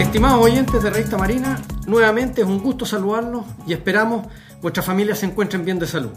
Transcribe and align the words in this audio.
Estimados 0.00 0.42
oyentes 0.42 0.82
de 0.82 0.88
Revista 0.88 1.18
Marina, 1.18 1.60
nuevamente 1.86 2.40
es 2.40 2.46
un 2.46 2.58
gusto 2.58 2.86
saludarlos 2.86 3.44
y 3.66 3.74
esperamos 3.74 4.26
vuestras 4.62 4.86
familias 4.86 5.18
se 5.18 5.26
encuentren 5.26 5.62
bien 5.62 5.78
de 5.78 5.86
salud. 5.86 6.12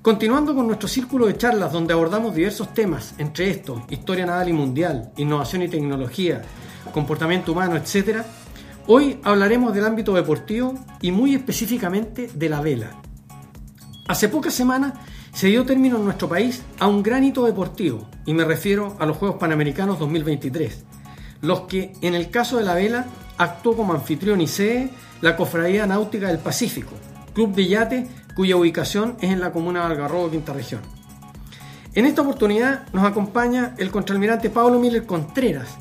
Continuando 0.00 0.54
con 0.54 0.66
nuestro 0.66 0.88
círculo 0.88 1.26
de 1.26 1.36
charlas 1.36 1.70
donde 1.70 1.92
abordamos 1.92 2.34
diversos 2.34 2.72
temas, 2.72 3.14
entre 3.18 3.50
estos 3.50 3.82
historia 3.90 4.24
naval 4.24 4.48
y 4.48 4.52
mundial, 4.54 5.12
innovación 5.18 5.60
y 5.60 5.68
tecnología, 5.68 6.40
comportamiento 6.94 7.52
humano, 7.52 7.76
etc., 7.76 8.22
hoy 8.86 9.20
hablaremos 9.22 9.74
del 9.74 9.84
ámbito 9.84 10.14
deportivo 10.14 10.74
y 11.02 11.12
muy 11.12 11.34
específicamente 11.34 12.30
de 12.32 12.48
la 12.48 12.62
vela. 12.62 12.90
Hace 14.08 14.30
pocas 14.30 14.54
semanas 14.54 14.94
se 15.34 15.48
dio 15.48 15.66
término 15.66 15.98
en 15.98 16.06
nuestro 16.06 16.26
país 16.26 16.62
a 16.80 16.86
un 16.86 17.02
gran 17.02 17.22
hito 17.22 17.44
deportivo, 17.44 18.08
y 18.24 18.32
me 18.32 18.46
refiero 18.46 18.96
a 18.98 19.04
los 19.04 19.18
Juegos 19.18 19.36
Panamericanos 19.36 19.98
2023, 19.98 20.84
los 21.44 21.62
que, 21.62 21.92
en 22.00 22.14
el 22.14 22.30
caso 22.30 22.56
de 22.56 22.64
la 22.64 22.74
vela, 22.74 23.04
actuó 23.36 23.76
como 23.76 23.92
anfitrión 23.92 24.40
y 24.40 24.46
sede 24.46 24.90
la 25.20 25.36
Cofradía 25.36 25.86
Náutica 25.86 26.28
del 26.28 26.38
Pacífico, 26.38 26.92
club 27.34 27.54
de 27.54 27.68
yate 27.68 28.06
cuya 28.34 28.56
ubicación 28.56 29.16
es 29.20 29.30
en 29.30 29.40
la 29.40 29.52
comuna 29.52 29.80
de 29.80 29.92
Algarrobo, 29.92 30.30
quinta 30.30 30.52
región. 30.52 30.80
En 31.94 32.06
esta 32.06 32.22
oportunidad 32.22 32.88
nos 32.92 33.04
acompaña 33.04 33.74
el 33.78 33.90
contraalmirante 33.90 34.50
Pablo 34.50 34.80
Miller 34.80 35.06
Contreras, 35.06 35.76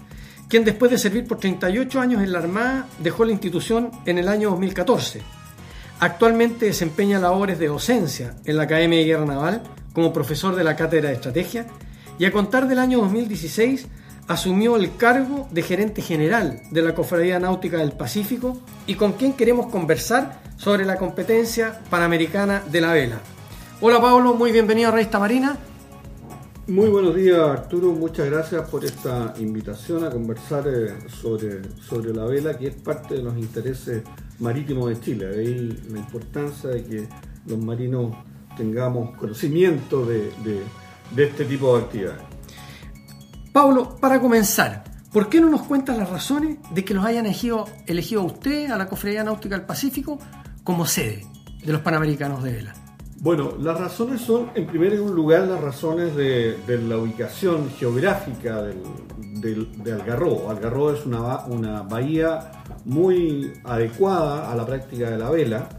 quien 0.47 0.63
después 0.63 0.91
de 0.91 0.97
servir 0.97 1.25
por 1.25 1.39
38 1.39 1.99
años 1.99 2.21
en 2.21 2.31
la 2.31 2.39
Armada 2.39 2.87
dejó 2.99 3.25
la 3.25 3.31
institución 3.31 3.89
en 4.05 4.19
el 4.19 4.27
año 4.27 4.51
2014. 4.51 5.21
Actualmente 5.99 6.65
desempeña 6.65 7.19
labores 7.19 7.57
de 7.57 7.67
docencia 7.67 8.35
en 8.45 8.57
la 8.57 8.63
Academia 8.63 8.99
de 8.99 9.05
Guerra 9.05 9.25
Naval 9.25 9.63
como 9.93 10.13
profesor 10.13 10.55
de 10.55 10.63
la 10.63 10.75
Cátedra 10.75 11.09
de 11.09 11.15
Estrategia 11.15 11.65
y 12.19 12.25
a 12.25 12.31
contar 12.31 12.67
del 12.67 12.79
año 12.79 12.99
2016 12.99 13.87
asumió 14.27 14.75
el 14.75 14.95
cargo 14.95 15.47
de 15.51 15.61
gerente 15.61 16.01
general 16.01 16.61
de 16.71 16.81
la 16.81 16.95
Cofradía 16.95 17.39
Náutica 17.39 17.77
del 17.77 17.91
Pacífico 17.91 18.57
y 18.87 18.95
con 18.95 19.13
quien 19.13 19.33
queremos 19.33 19.67
conversar 19.67 20.41
sobre 20.57 20.85
la 20.85 20.97
competencia 20.97 21.81
panamericana 21.89 22.63
de 22.71 22.81
la 22.81 22.93
vela. 22.93 23.19
Hola 23.81 24.01
Pablo, 24.01 24.33
muy 24.33 24.51
bienvenido 24.51 24.89
a 24.89 24.91
Revista 24.91 25.19
Marina. 25.19 25.57
Muy 26.67 26.87
buenos 26.87 27.15
días 27.15 27.39
Arturo, 27.39 27.91
muchas 27.91 28.29
gracias 28.29 28.69
por 28.69 28.85
esta 28.85 29.33
invitación 29.39 30.05
a 30.05 30.09
conversar 30.09 30.63
eh, 30.67 30.93
sobre, 31.09 31.61
sobre 31.81 32.13
la 32.13 32.23
vela 32.23 32.57
que 32.57 32.67
es 32.67 32.75
parte 32.75 33.15
de 33.15 33.23
los 33.23 33.37
intereses 33.37 34.03
marítimos 34.39 34.87
de 34.89 34.99
Chile. 35.01 35.75
La 35.89 35.99
importancia 35.99 36.69
de 36.69 36.85
que 36.85 37.07
los 37.47 37.59
marinos 37.59 38.15
tengamos 38.55 39.17
conocimiento 39.17 40.05
de, 40.05 40.31
de 41.11 41.23
este 41.23 41.43
tipo 41.43 41.75
de 41.75 41.83
actividades. 41.83 42.32
Pablo, 43.53 43.97
para 44.01 44.19
comenzar, 44.19 44.83
¿por 45.11 45.29
qué 45.29 45.39
no 45.39 45.47
nos 45.47 45.61
cuentas 45.61 45.95
las 45.95 46.09
razones 46.09 46.57
de 46.73 46.83
que 46.83 46.95
los 46.95 47.05
hayan 47.05 47.27
elegido, 47.27 47.65
elegido 47.85 48.21
a 48.21 48.25
usted, 48.25 48.71
a 48.71 48.79
la 48.79 48.87
Cofradía 48.87 49.23
Náutica 49.23 49.55
del 49.55 49.67
Pacífico, 49.67 50.17
como 50.63 50.87
sede 50.87 51.23
de 51.63 51.71
los 51.71 51.81
Panamericanos 51.81 52.43
de 52.43 52.51
Vela? 52.51 52.73
Bueno, 53.19 53.53
las 53.59 53.79
razones 53.79 54.21
son, 54.21 54.49
en 54.55 54.65
primer 54.65 54.93
lugar, 54.93 55.47
las 55.47 55.61
razones 55.61 56.15
de, 56.15 56.57
la 56.67 56.97
ubicación 56.97 57.69
geográfica 57.69 58.63
del, 58.63 59.71
de 59.83 59.93
Algarrobo. 59.93 60.49
Algarrobo 60.49 60.91
es 60.91 61.05
una, 61.05 61.45
una, 61.45 61.83
bahía 61.83 62.63
muy 62.85 63.53
adecuada 63.65 64.51
a 64.51 64.55
la 64.55 64.65
práctica 64.65 65.11
de 65.11 65.17
la 65.19 65.29
vela 65.29 65.69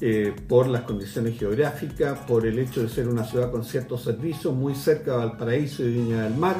eh, 0.00 0.32
por 0.46 0.68
las 0.68 0.82
condiciones 0.82 1.36
geográficas, 1.36 2.16
por 2.20 2.46
el 2.46 2.60
hecho 2.60 2.80
de 2.80 2.88
ser 2.88 3.08
una 3.08 3.24
ciudad 3.24 3.50
con 3.50 3.64
ciertos 3.64 4.04
servicios 4.04 4.54
muy 4.54 4.76
cerca 4.76 5.10
de 5.10 5.16
Valparaíso 5.16 5.82
y 5.82 5.92
Viña 5.94 6.22
del 6.22 6.36
Mar 6.36 6.54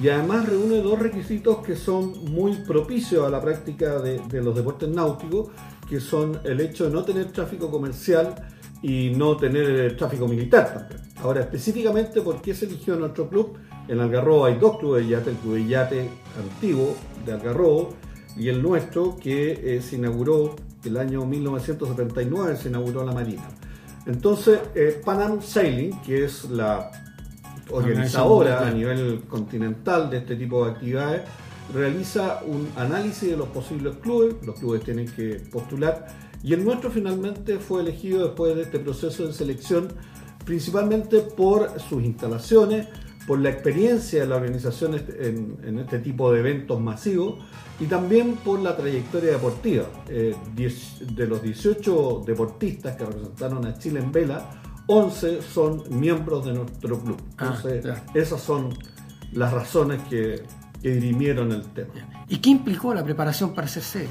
y 0.00 0.08
además 0.08 0.48
reúne 0.48 0.78
dos 0.78 0.98
requisitos 0.98 1.58
que 1.58 1.76
son 1.76 2.12
muy 2.32 2.54
propicios 2.66 3.26
a 3.26 3.30
la 3.30 3.40
práctica 3.40 3.98
de, 4.00 4.42
los 4.42 4.54
deportes 4.54 4.88
náuticos, 4.88 5.48
que 5.88 6.00
son 6.00 6.38
el 6.44 6.60
hecho 6.60 6.84
de 6.84 6.90
no 6.90 7.04
tener 7.04 7.30
tráfico 7.32 7.70
comercial 7.70 8.34
y 8.80 9.10
no 9.10 9.36
tener 9.36 9.70
eh, 9.70 9.90
tráfico 9.90 10.26
militar 10.26 10.72
también. 10.72 11.00
Ahora, 11.22 11.40
específicamente, 11.40 12.20
¿por 12.22 12.40
qué 12.40 12.54
se 12.54 12.64
eligió 12.64 12.96
nuestro 12.96 13.28
club? 13.28 13.58
En 13.86 14.00
Algarrobo 14.00 14.46
hay 14.46 14.56
dos 14.58 14.78
clubes 14.78 15.04
de 15.04 15.10
yate, 15.10 15.30
el 15.30 15.36
club 15.36 15.54
de 15.54 15.66
yate 15.66 16.08
antiguo 16.38 16.96
de 17.26 17.32
Algarrobo 17.32 17.90
y 18.36 18.48
el 18.48 18.62
nuestro 18.62 19.16
que 19.16 19.76
eh, 19.76 19.82
se 19.82 19.96
inauguró 19.96 20.56
el 20.84 20.96
año 20.96 21.24
1979, 21.26 22.56
se 22.56 22.68
inauguró 22.70 23.04
la 23.04 23.12
Marina. 23.12 23.48
Entonces, 24.06 24.58
eh, 24.74 25.00
Panam 25.04 25.42
Sailing, 25.42 26.00
que 26.02 26.24
es 26.24 26.50
la 26.50 26.90
organizadora 27.72 28.66
a 28.66 28.70
nivel 28.70 29.22
continental 29.28 30.10
de 30.10 30.18
este 30.18 30.36
tipo 30.36 30.64
de 30.64 30.72
actividades, 30.72 31.22
realiza 31.72 32.40
un 32.46 32.68
análisis 32.76 33.30
de 33.30 33.36
los 33.36 33.48
posibles 33.48 33.96
clubes, 33.96 34.34
los 34.44 34.58
clubes 34.58 34.82
tienen 34.82 35.06
que 35.06 35.40
postular, 35.50 36.06
y 36.42 36.52
el 36.52 36.64
nuestro 36.64 36.90
finalmente 36.90 37.58
fue 37.58 37.82
elegido 37.82 38.24
después 38.24 38.56
de 38.56 38.62
este 38.62 38.78
proceso 38.78 39.26
de 39.26 39.32
selección, 39.32 39.88
principalmente 40.44 41.20
por 41.20 41.80
sus 41.80 42.02
instalaciones, 42.02 42.88
por 43.26 43.38
la 43.38 43.50
experiencia 43.50 44.22
de 44.22 44.26
la 44.26 44.36
organización 44.36 44.94
en, 44.94 45.78
este 45.78 46.00
tipo 46.00 46.32
de 46.32 46.40
eventos 46.40 46.80
masivos 46.80 47.36
y 47.78 47.86
también 47.86 48.34
por 48.36 48.58
la 48.60 48.76
trayectoria 48.76 49.32
deportiva. 49.32 49.84
Eh, 50.08 50.34
de 50.54 51.26
los 51.26 51.40
18 51.40 52.24
deportistas 52.26 52.96
que 52.96 53.04
representaron 53.04 53.64
a 53.66 53.78
Chile 53.78 54.00
en 54.00 54.10
vela, 54.10 54.61
11 54.92 55.40
son 55.42 55.84
miembros 55.88 56.44
de 56.44 56.52
nuestro 56.52 57.00
club. 57.00 57.16
Ah, 57.38 57.56
Entonces, 57.62 57.98
esas 58.12 58.42
son 58.42 58.76
las 59.32 59.50
razones 59.50 60.00
que, 60.10 60.42
dirimieron 60.82 61.52
el 61.52 61.62
tema. 61.62 61.92
¿Y 62.28 62.38
qué 62.38 62.50
implicó 62.50 62.92
la 62.92 63.04
preparación 63.04 63.54
para 63.54 63.68
ser 63.68 63.84
sede? 63.84 64.08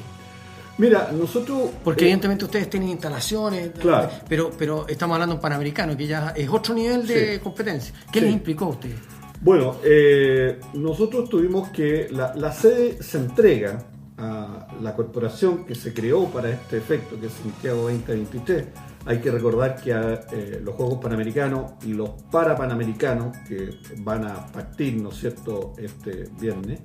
Mira, 0.77 1.11
nosotros... 1.11 1.69
Porque 1.83 2.05
eh, 2.05 2.07
evidentemente 2.07 2.45
ustedes 2.45 2.69
tienen 2.69 2.89
instalaciones, 2.89 3.71
claro. 3.77 4.09
pero, 4.29 4.51
pero 4.57 4.87
estamos 4.87 5.15
hablando 5.15 5.35
de 5.35 5.37
un 5.37 5.41
Panamericano, 5.41 5.97
que 5.97 6.07
ya 6.07 6.29
es 6.29 6.49
otro 6.49 6.73
nivel 6.73 7.05
de 7.05 7.41
competencia. 7.41 7.93
¿Qué 8.09 8.21
les 8.21 8.31
implicó 8.31 8.65
a 8.65 8.69
ustedes? 8.69 8.95
Bueno, 9.41 9.75
eh, 9.83 10.61
nosotros 10.73 11.29
tuvimos 11.29 11.69
que... 11.71 12.07
La, 12.09 12.33
la, 12.35 12.53
sede 12.53 13.03
se 13.03 13.17
entrega 13.17 13.83
a 14.21 14.67
la 14.81 14.95
corporación 14.95 15.65
que 15.65 15.73
se 15.73 15.93
creó 15.93 16.25
para 16.25 16.49
este 16.49 16.77
efecto, 16.77 17.19
que 17.19 17.27
es 17.27 17.33
Santiago 17.33 17.89
2023, 17.89 18.67
hay 19.05 19.19
que 19.19 19.31
recordar 19.31 19.81
que 19.81 19.91
eh, 19.91 20.61
los 20.63 20.75
Juegos 20.75 20.99
Panamericanos 21.01 21.71
y 21.83 21.93
los 21.93 22.11
Parapanamericanos, 22.31 23.35
que 23.47 23.79
van 23.97 24.27
a 24.27 24.45
partir, 24.47 25.01
¿no 25.01 25.09
es 25.09 25.17
cierto?, 25.17 25.73
este 25.77 26.29
viernes, 26.39 26.81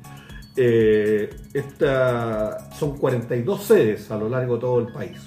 eh, 0.57 1.29
son 2.79 2.97
42 2.97 3.63
sedes 3.63 4.11
a 4.11 4.17
lo 4.17 4.31
largo 4.31 4.55
de 4.55 4.61
todo 4.61 4.79
el 4.81 4.93
país. 4.93 5.19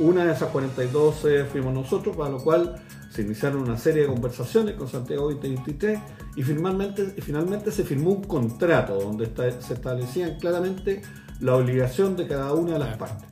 Una 0.00 0.24
de 0.24 0.32
esas 0.32 0.50
42 0.50 1.14
sedes 1.14 1.48
fuimos 1.48 1.72
nosotros, 1.72 2.16
para 2.16 2.30
lo 2.30 2.38
cual 2.38 2.82
se 3.16 3.22
iniciaron 3.22 3.62
una 3.62 3.78
serie 3.78 4.02
de 4.02 4.08
conversaciones 4.08 4.74
con 4.74 4.88
Santiago 4.88 5.30
2023 5.30 5.98
y 6.36 6.42
finalmente, 6.42 7.14
finalmente 7.22 7.72
se 7.72 7.82
firmó 7.82 8.10
un 8.10 8.24
contrato 8.24 9.00
donde 9.00 9.26
se 9.58 9.72
establecían 9.72 10.38
claramente 10.38 11.00
la 11.40 11.56
obligación 11.56 12.14
de 12.14 12.28
cada 12.28 12.52
una 12.52 12.74
de 12.74 12.78
las 12.80 12.98
partes. 12.98 13.26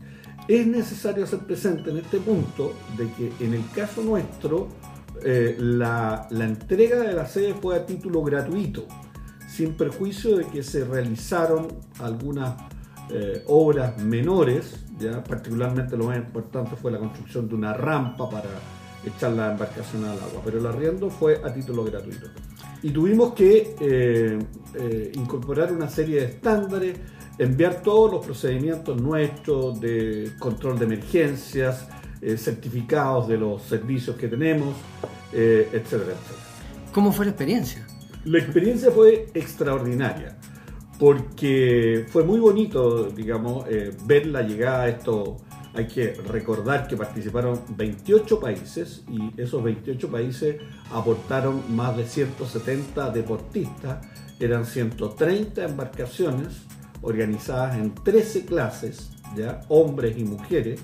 Es 0.48 0.66
necesario 0.66 1.24
hacer 1.24 1.40
presente 1.40 1.90
en 1.90 1.98
este 1.98 2.18
punto 2.18 2.72
de 2.96 3.10
que 3.12 3.44
en 3.44 3.52
el 3.52 3.70
caso 3.72 4.02
nuestro 4.02 4.68
eh, 5.22 5.54
la, 5.58 6.28
entrega 6.30 7.00
de 7.00 7.12
la 7.12 7.26
sede 7.26 7.52
fue 7.52 7.76
a 7.76 7.84
título 7.84 8.22
gratuito, 8.22 8.86
sin 9.46 9.74
perjuicio 9.74 10.38
de 10.38 10.46
que 10.46 10.62
se 10.62 10.86
realizaron 10.86 11.68
algunas 12.00 12.54
eh, 13.10 13.44
obras 13.48 13.98
menores, 14.02 14.86
¿ya? 14.98 15.22
particularmente 15.22 15.94
lo 15.94 16.06
más 16.06 16.16
importante 16.16 16.74
fue 16.74 16.90
la 16.90 16.98
construcción 16.98 17.46
de 17.48 17.54
una 17.54 17.74
rampa 17.74 18.30
para 18.30 18.48
echar 19.06 19.32
la 19.32 19.52
embarcación 19.52 20.04
al 20.04 20.18
agua, 20.18 20.40
pero 20.44 20.58
el 20.58 20.66
arriendo 20.66 21.10
fue 21.10 21.40
a 21.44 21.52
título 21.52 21.84
gratuito. 21.84 22.28
Y 22.82 22.90
tuvimos 22.90 23.34
que 23.34 23.76
eh, 23.80 25.12
incorporar 25.14 25.72
una 25.72 25.88
serie 25.88 26.20
de 26.20 26.26
estándares 26.26 26.96
enviar 27.38 27.82
todos 27.82 28.12
los 28.12 28.24
procedimientos 28.24 29.00
nuestros 29.00 29.80
de 29.80 30.32
control 30.38 30.78
de 30.78 30.84
emergencias, 30.84 31.88
eh, 32.20 32.36
certificados 32.36 33.28
de 33.28 33.36
los 33.36 33.62
servicios 33.62 34.16
que 34.16 34.28
tenemos, 34.28 34.74
eh, 35.32 35.68
etcétera, 35.72 36.12
etcétera. 36.12 36.44
¿Cómo 36.92 37.12
fue 37.12 37.24
la 37.26 37.32
experiencia? 37.32 37.86
La 38.24 38.38
experiencia 38.38 38.90
fue 38.90 39.28
extraordinaria, 39.34 40.38
porque 40.98 42.06
fue 42.08 42.24
muy 42.24 42.38
bonito, 42.38 43.10
digamos, 43.10 43.66
eh, 43.68 43.90
ver 44.06 44.26
la 44.26 44.42
llegada 44.42 44.84
de 44.84 44.92
esto. 44.92 45.36
Hay 45.74 45.86
que 45.86 46.12
recordar 46.12 46.86
que 46.86 46.96
participaron 46.96 47.60
28 47.76 48.38
países 48.38 49.02
y 49.08 49.40
esos 49.40 49.62
28 49.62 50.08
países 50.08 50.56
aportaron 50.92 51.62
más 51.74 51.96
de 51.96 52.06
170 52.06 53.10
deportistas, 53.10 54.06
eran 54.38 54.64
130 54.64 55.64
embarcaciones, 55.64 56.62
organizadas 57.02 57.76
en 57.76 57.94
13 57.94 58.46
clases, 58.46 59.10
¿ya? 59.36 59.60
hombres 59.68 60.16
y 60.16 60.24
mujeres, 60.24 60.80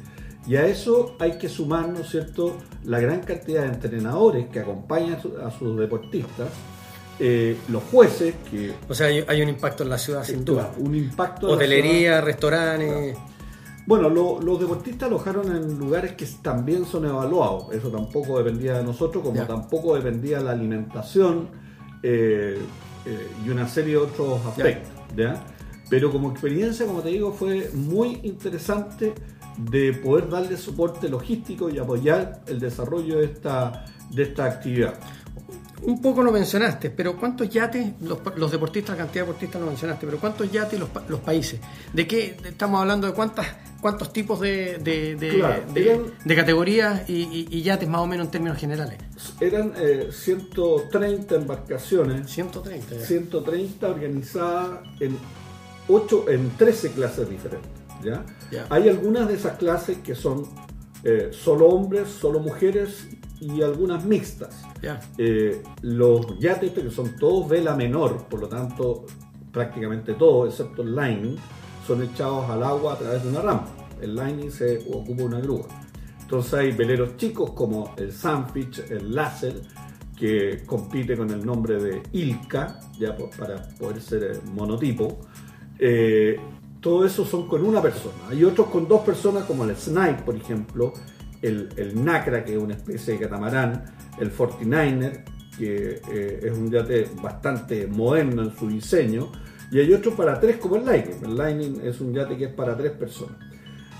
y 0.46 0.56
a 0.56 0.66
eso 0.66 1.16
hay 1.18 1.38
que 1.38 1.48
sumar, 1.48 1.88
¿no 1.88 2.00
es 2.00 2.08
cierto?, 2.08 2.56
la 2.84 2.98
gran 2.98 3.20
cantidad 3.20 3.62
de 3.62 3.68
entrenadores 3.68 4.48
que 4.48 4.60
acompañan 4.60 5.20
a 5.44 5.50
sus 5.50 5.78
deportistas 5.78 6.48
eh, 7.22 7.58
los 7.68 7.82
jueces 7.84 8.34
que... 8.50 8.72
O 8.88 8.94
sea, 8.94 9.08
hay, 9.08 9.22
hay 9.28 9.42
un 9.42 9.50
impacto 9.50 9.82
en 9.82 9.90
la 9.90 9.98
ciudad, 9.98 10.24
sin 10.24 10.42
duda. 10.42 10.72
Un 10.78 10.94
impacto... 10.94 11.46
en 11.46 11.50
la 11.50 11.56
Hotelería, 11.56 12.00
ciudad. 12.00 12.24
restaurantes... 12.24 13.18
Bueno, 13.90 14.08
lo- 14.08 14.40
los 14.40 14.60
deportistas 14.60 15.08
alojaron 15.08 15.50
en 15.56 15.76
lugares 15.76 16.12
que 16.12 16.24
también 16.40 16.84
son 16.86 17.06
evaluados. 17.06 17.72
Eso 17.72 17.88
tampoco 17.88 18.38
dependía 18.38 18.74
de 18.78 18.84
nosotros, 18.84 19.24
como 19.24 19.34
tampoco 19.48 19.96
dependía 19.96 20.38
la 20.40 20.52
alimentación 20.52 21.48
eh, 22.04 22.56
eh, 23.04 23.28
y 23.44 23.48
una 23.50 23.68
serie 23.68 23.94
de 23.94 23.96
otros 23.98 24.46
aspectos. 24.46 24.92
¿ya? 25.16 25.42
Pero 25.88 26.12
como 26.12 26.30
experiencia, 26.30 26.86
como 26.86 27.00
te 27.00 27.08
digo, 27.08 27.32
fue 27.32 27.68
muy 27.74 28.20
interesante 28.22 29.12
de 29.58 29.92
poder 29.94 30.28
darle 30.28 30.56
soporte 30.56 31.08
logístico 31.08 31.68
y 31.68 31.78
apoyar 31.78 32.42
el 32.46 32.60
desarrollo 32.60 33.18
de 33.18 33.24
esta, 33.24 33.86
de 34.12 34.22
esta 34.22 34.44
actividad. 34.44 34.94
Un 35.82 36.00
poco 36.02 36.22
lo 36.22 36.30
mencionaste, 36.30 36.90
pero 36.90 37.16
¿cuántos 37.16 37.48
yates, 37.48 37.92
los, 38.02 38.18
los 38.36 38.50
deportistas, 38.50 38.96
la 38.96 39.04
cantidad 39.04 39.24
de 39.24 39.28
deportistas 39.28 39.60
lo 39.60 39.66
mencionaste, 39.68 40.06
pero 40.06 40.18
¿cuántos 40.18 40.50
yates 40.52 40.78
los, 40.78 40.88
los 41.08 41.20
países? 41.20 41.58
¿De 41.92 42.06
qué 42.06 42.36
estamos 42.44 42.80
hablando? 42.80 43.06
¿De 43.06 43.14
cuántas, 43.14 43.46
cuántos 43.80 44.12
tipos 44.12 44.40
de, 44.40 44.78
de, 44.78 45.16
de- 45.16 45.38
Claro, 45.38 45.62
de- 45.72 45.82
eran- 45.90 46.02
de 46.24 46.36
categorías 46.36 47.08
y, 47.08 47.14
y- 47.22 47.48
y 47.50 47.62
yates 47.62 47.88
más 47.88 48.00
o 48.02 48.06
menos 48.06 48.26
en 48.26 48.30
términos 48.30 48.58
generales? 48.58 48.98
Eran 49.40 49.72
eh, 49.76 50.08
130 50.12 51.34
embarcaciones 51.34 52.30
130 52.30 52.96
ya. 52.96 53.00
130 53.06 53.88
organizadas 53.88 54.80
en, 55.00 55.16
8, 55.88 56.24
en 56.28 56.50
13 56.56 56.90
clases 56.92 57.28
diferentes. 57.28 57.70
¿ya? 58.04 58.24
Ya. 58.50 58.66
Hay 58.70 58.88
algunas 58.88 59.28
de 59.28 59.34
esas 59.34 59.56
clases 59.56 59.98
que 59.98 60.14
son 60.14 60.46
eh, 61.04 61.30
solo 61.32 61.68
hombres, 61.68 62.08
solo 62.10 62.40
mujeres 62.40 63.06
y 63.40 63.62
algunas 63.62 64.04
mixtas. 64.04 64.64
Ya. 64.82 65.00
Eh, 65.18 65.62
los 65.82 66.38
yates, 66.38 66.72
que 66.72 66.90
son 66.90 67.16
todos 67.16 67.48
vela 67.48 67.74
menor, 67.74 68.26
por 68.28 68.40
lo 68.40 68.48
tanto, 68.48 69.06
prácticamente 69.52 70.14
todos, 70.14 70.50
excepto 70.50 70.82
el 70.82 70.94
lining, 70.94 71.36
son 71.86 72.02
echados 72.02 72.48
al 72.50 72.62
agua 72.62 72.94
a 72.94 72.98
través 72.98 73.22
de 73.22 73.30
una 73.30 73.40
rampa. 73.40 73.70
El 74.00 74.14
lining 74.14 74.50
se 74.50 74.78
ocupa 74.92 75.24
una 75.24 75.40
grúa. 75.40 75.66
Entonces 76.20 76.54
hay 76.54 76.72
veleros 76.72 77.16
chicos 77.16 77.50
como 77.52 77.94
el 77.96 78.12
Sunfish, 78.12 78.84
el 78.90 79.14
Láser, 79.14 79.60
que 80.16 80.62
compite 80.66 81.16
con 81.16 81.30
el 81.30 81.44
nombre 81.44 81.82
de 81.82 82.02
Ilka, 82.12 82.78
ya 82.98 83.16
para 83.16 83.66
poder 83.78 84.00
ser 84.00 84.22
eh, 84.22 84.40
monotipo. 84.52 85.18
Eh, 85.78 86.38
todo 86.80 87.04
eso 87.04 87.24
son 87.24 87.48
con 87.48 87.64
una 87.64 87.80
persona. 87.80 88.14
Hay 88.28 88.44
otros 88.44 88.68
con 88.68 88.86
dos 88.86 89.00
personas, 89.00 89.44
como 89.44 89.64
el 89.64 89.74
Snipe, 89.76 90.22
por 90.24 90.36
ejemplo, 90.36 90.92
el, 91.42 91.68
el 91.76 92.04
Nacra, 92.04 92.44
que 92.44 92.52
es 92.54 92.58
una 92.62 92.74
especie 92.74 93.14
de 93.14 93.20
catamarán, 93.20 93.84
el 94.18 94.32
49er, 94.34 95.24
que 95.58 96.00
eh, 96.10 96.40
es 96.44 96.52
un 96.52 96.70
yate 96.70 97.06
bastante 97.22 97.86
moderno 97.86 98.42
en 98.42 98.56
su 98.56 98.68
diseño, 98.68 99.30
y 99.70 99.78
hay 99.80 99.92
otros 99.92 100.14
para 100.14 100.38
tres, 100.40 100.56
como 100.56 100.76
el 100.76 100.84
Lightning. 100.84 101.24
El 101.24 101.36
Lightning 101.36 101.80
es 101.84 102.00
un 102.00 102.12
yate 102.12 102.36
que 102.36 102.44
es 102.46 102.52
para 102.52 102.76
tres 102.76 102.92
personas. 102.92 103.36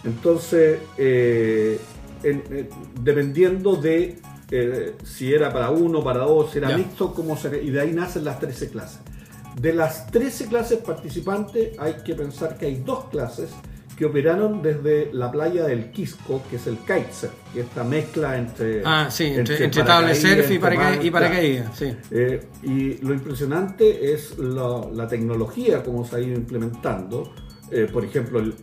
Entonces, 0.05 0.79
eh, 0.99 1.79
en- 2.23 2.43
en- 2.51 2.69
dependiendo 3.03 3.77
de 3.77 4.19
eh, 4.53 4.95
si 5.05 5.33
era 5.33 5.53
para 5.53 5.71
uno, 5.71 6.03
para 6.03 6.21
dos, 6.25 6.51
si 6.51 6.59
era 6.59 6.71
Ya. 6.71 6.77
mixto, 6.79 7.15
cómo 7.15 7.37
se, 7.37 7.63
y 7.63 7.71
de 7.71 7.81
ahí 7.83 7.93
nacen 7.93 8.25
las 8.25 8.41
13 8.41 8.69
clases. 8.69 8.99
De 9.61 9.73
las 9.73 10.09
13 10.11 10.47
clases 10.49 10.79
participantes, 10.79 11.79
hay 11.79 11.95
que 12.05 12.15
pensar 12.17 12.59
que 12.59 12.67
hay 12.67 12.77
dos 12.85 13.05
clases 13.11 13.51
que 14.01 14.07
operaron 14.07 14.63
desde 14.63 15.11
la 15.13 15.31
playa 15.31 15.67
del 15.67 15.91
Quisco, 15.91 16.43
que 16.49 16.57
es 16.57 16.67
el 16.67 16.79
kitesurf, 16.79 17.35
que 17.53 17.61
es 17.61 17.67
esta 17.67 17.85
mezcla 17.85 18.39
entre, 18.39 18.81
Ah, 18.83 19.09
sí, 19.11 19.27
entre, 19.27 19.63
entre 19.63 19.85
paracaídas, 19.85 20.19
surf 20.19 20.51
y, 20.51 20.55
entre 20.55 20.59
paraca- 20.59 20.77
mar, 20.97 21.05
y 21.05 21.11
paracaídas, 21.11 21.77
sí. 21.79 21.93
eh, 22.11 22.41
y 22.63 22.95
lo 23.05 23.13
impresionante 23.13 24.15
es 24.15 24.39
la, 24.39 24.87
la 24.95 25.07
tecnología 25.07 25.83
como 25.83 26.07
se 26.07 26.17
ha 26.17 26.21
ido 26.21 26.35
implementando. 26.35 27.35
Eh, 27.71 27.89
por 27.93 28.03
ejemplo, 28.03 28.39
el 28.41 28.55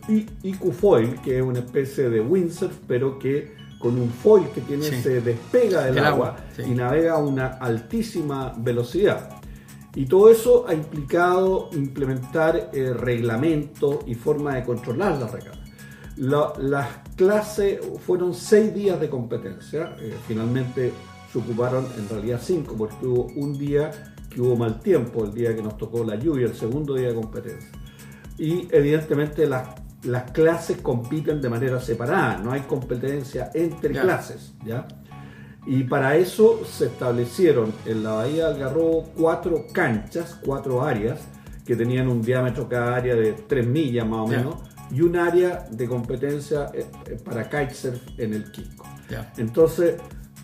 IQ 0.42 0.72
Foil, 0.72 1.20
que 1.22 1.36
es 1.36 1.42
una 1.42 1.60
especie 1.60 2.10
de 2.10 2.20
windsurf, 2.20 2.74
pero 2.88 3.16
que 3.16 3.54
con 3.78 3.96
un 3.96 4.10
foil 4.10 4.48
que 4.52 4.60
tiene 4.62 4.82
Sí. 4.86 5.00
se 5.00 5.20
despega 5.20 5.84
del 5.84 5.94
Del 5.94 6.04
agua, 6.04 6.26
agua, 6.30 6.44
sí. 6.56 6.62
y 6.66 6.70
navega 6.74 7.12
a 7.12 7.18
una 7.18 7.46
altísima 7.60 8.54
velocidad. 8.58 9.37
Y 9.98 10.06
todo 10.06 10.30
eso 10.30 10.64
ha 10.68 10.74
implicado 10.74 11.70
implementar 11.72 12.70
eh, 12.72 12.92
reglamentos 12.94 13.98
y 14.06 14.14
forma 14.14 14.54
de 14.54 14.62
controlar 14.62 15.18
la 15.18 15.26
regata. 15.26 15.58
La- 16.16 16.52
las 16.60 16.86
clases 17.16 17.80
fueron 18.06 18.32
seis 18.32 18.72
días 18.72 19.00
de 19.00 19.10
competencia, 19.10 19.96
eh, 20.00 20.14
finalmente 20.28 20.92
se 21.32 21.38
ocuparon 21.40 21.84
en 21.98 22.08
realidad 22.08 22.40
cinco, 22.40 22.76
porque 22.78 23.04
hubo 23.06 23.26
un 23.34 23.58
día 23.58 23.90
que 24.30 24.40
hubo 24.40 24.54
mal 24.54 24.78
tiempo, 24.78 25.24
el 25.24 25.34
día 25.34 25.52
que 25.56 25.62
nos 25.62 25.76
tocó 25.76 26.04
la 26.04 26.14
lluvia, 26.14 26.46
el 26.46 26.54
segundo 26.54 26.94
día 26.94 27.08
de 27.08 27.14
competencia. 27.16 27.68
Y 28.38 28.68
evidentemente 28.70 29.48
las, 29.48 29.68
las 30.04 30.30
clases 30.30 30.80
compiten 30.80 31.40
de 31.40 31.48
manera 31.48 31.80
separada, 31.80 32.38
no 32.38 32.52
hay 32.52 32.60
competencia 32.60 33.50
entre 33.52 33.94
Ya. 33.94 34.02
clases, 34.02 34.54
¿ya? 34.64 34.86
Y 35.68 35.84
para 35.84 36.16
eso 36.16 36.62
se 36.64 36.86
establecieron 36.86 37.74
en 37.84 38.02
la 38.02 38.12
Bahía 38.12 38.46
de 38.46 38.54
Algarrobo 38.54 39.10
cuatro 39.14 39.66
canchas, 39.70 40.40
cuatro 40.42 40.82
áreas, 40.82 41.20
que 41.66 41.76
tenían 41.76 42.08
un 42.08 42.22
diámetro 42.22 42.66
cada 42.66 42.96
área 42.96 43.14
de 43.14 43.34
3 43.34 43.66
millas 43.66 44.08
más 44.08 44.20
o 44.20 44.26
menos, 44.26 44.54
y 44.90 45.02
un 45.02 45.14
área 45.16 45.66
de 45.70 45.86
competencia 45.86 46.70
eh, 46.72 46.86
eh, 47.04 47.18
para 47.22 47.50
kitesurf 47.50 48.00
en 48.16 48.32
el 48.32 48.50
Quisco. 48.50 48.86
Ya. 49.10 49.30
Entonces, 49.36 49.96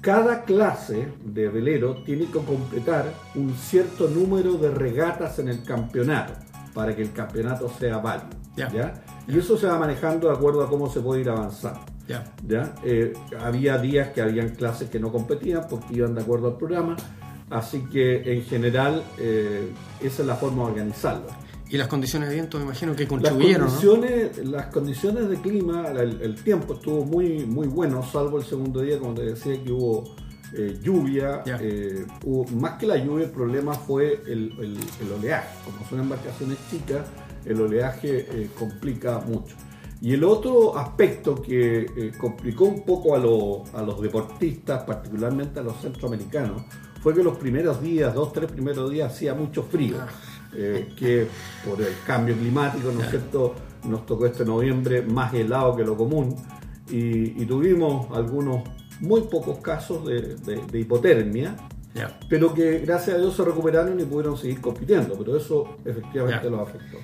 cada 0.03 0.45
clase 0.45 1.09
de 1.25 1.49
velero 1.49 2.03
tiene 2.03 2.27
que 2.27 2.41
completar 2.41 3.07
un 3.35 3.55
cierto 3.55 4.09
número 4.09 4.59
de 4.59 4.73
regatas 4.73 5.39
en 5.39 5.49
el 5.49 5.63
campeonato 5.63 6.35
para 6.75 6.95
que 6.95 7.01
el 7.01 7.15
campeonato 7.15 7.71
sea 7.71 7.97
válido. 7.97 8.37
¿ya? 8.57 9.03
Y 9.27 9.39
eso 9.39 9.57
se 9.57 9.67
va 9.67 9.79
manejando 9.79 10.29
de 10.29 10.35
acuerdo 10.35 10.63
a 10.63 10.69
cómo 10.69 10.91
se 10.91 11.01
puede 11.01 11.23
ir 11.23 11.31
avanzando. 11.31 11.94
Ya. 12.09 12.35
¿ya? 12.47 12.75
Eh, 12.85 13.15
había 13.41 13.79
días 13.79 14.09
que 14.09 14.21
habían 14.21 14.51
clases 14.51 14.91
que 14.91 14.99
no 14.99 15.11
competían 15.11 15.67
porque 15.69 15.95
iban 15.95 16.15
de 16.15 16.21
acuerdo 16.23 16.49
al 16.49 16.57
programa, 16.59 16.97
así 17.51 17.81
que 17.93 18.35
en 18.35 18.43
general 18.45 19.03
eh, 19.19 19.71
esa 20.01 20.23
es 20.23 20.29
la 20.29 20.37
forma 20.37 20.65
de 20.65 20.71
organizarlo. 20.73 21.27
Y 21.71 21.79
las 21.79 21.89
condiciones 21.89 22.29
de 22.29 22.35
viento 22.37 22.59
me 22.59 22.65
imagino 22.65 22.95
que 22.95 23.05
Las 23.05 23.09
contribuyeron, 23.11 23.63
¿no? 23.67 23.73
condiciones, 23.73 24.39
las 24.47 24.67
condiciones 24.67 25.29
de 25.31 25.37
clima, 25.41 25.89
el, 25.89 26.21
el 26.21 26.35
tiempo 26.43 26.75
estuvo 26.75 27.05
muy, 27.05 27.47
muy 27.47 27.67
bueno, 27.67 28.03
salvo 28.05 28.39
el 28.39 28.45
segundo 28.45 28.81
día, 28.83 28.99
como 28.99 29.15
te 29.15 29.23
decía, 29.23 29.61
que 29.65 29.73
hubo 29.73 30.15
eh, 30.53 30.79
lluvia. 30.83 31.43
Hubo- 32.23 32.45
más 32.61 32.73
que 32.79 32.87
la 32.87 32.97
lluvia, 32.99 33.25
el 33.25 33.31
problema 33.33 33.73
fue 33.75 34.21
el, 34.27 34.53
el- 34.61 34.79
el 35.01 35.13
oleaje. 35.19 35.49
Como 35.65 35.89
son 35.89 36.01
embarcaciones 36.01 36.59
chicas, 36.71 37.07
el 37.47 37.61
oleaje 37.61 38.49
complica 38.59 39.19
mucho. 39.21 39.57
Y 40.05 40.13
el 40.13 40.23
otro 40.23 40.77
aspecto 40.77 41.35
que 41.41 41.87
eh, 41.97 42.13
complicó 42.21 42.65
un 42.67 42.85
poco 42.85 43.15
a, 43.17 43.19
lo- 43.19 43.65
a 43.73 43.81
los 43.83 44.03
deportistas, 44.03 44.83
particularmente 44.85 45.61
a 45.61 45.63
los 45.63 45.81
centroamericanos, 45.81 46.61
fue 47.03 47.15
que 47.15 47.23
los 47.23 47.39
primeros 47.39 47.81
días, 47.81 48.13
dos, 48.13 48.31
tres 48.35 48.53
primeros 48.53 48.91
días, 48.91 49.11
hacía 49.11 49.33
mucho 49.35 49.63
frío. 49.63 49.97
Ah. 49.99 50.07
eh, 50.57 50.93
que 50.97 51.27
por 51.67 51.81
el 51.81 51.95
cambio 52.07 52.37
climático, 52.37 52.93
¿no 52.93 53.03
es 53.03 53.09
cierto?, 53.11 53.55
nos 53.85 54.05
tocó 54.07 54.27
este 54.27 54.45
noviembre 54.45 55.01
más 55.03 55.33
helado 55.35 55.75
que 55.75 55.85
lo 55.85 55.97
común 55.97 56.37
y, 56.91 57.43
y 57.43 57.47
tuvimos 57.47 58.07
algunos 58.17 58.63
muy 59.01 59.23
pocos 59.23 59.59
casos 59.59 60.05
de, 60.07 60.37
de- 60.37 60.63
de 60.71 60.81
hipotermia, 60.81 61.57
pero 62.29 62.53
que 62.55 62.79
gracias 62.81 63.17
a 63.17 63.19
Dios 63.21 63.35
se 63.35 63.43
recuperaron 63.45 63.99
y 63.99 64.05
pudieron 64.05 64.37
seguir 64.37 64.61
compitiendo, 64.61 65.17
pero 65.19 65.37
eso 65.37 65.77
efectivamente 65.85 66.45
Ya. 66.45 66.51
los 66.51 66.61
afectó. 66.69 66.99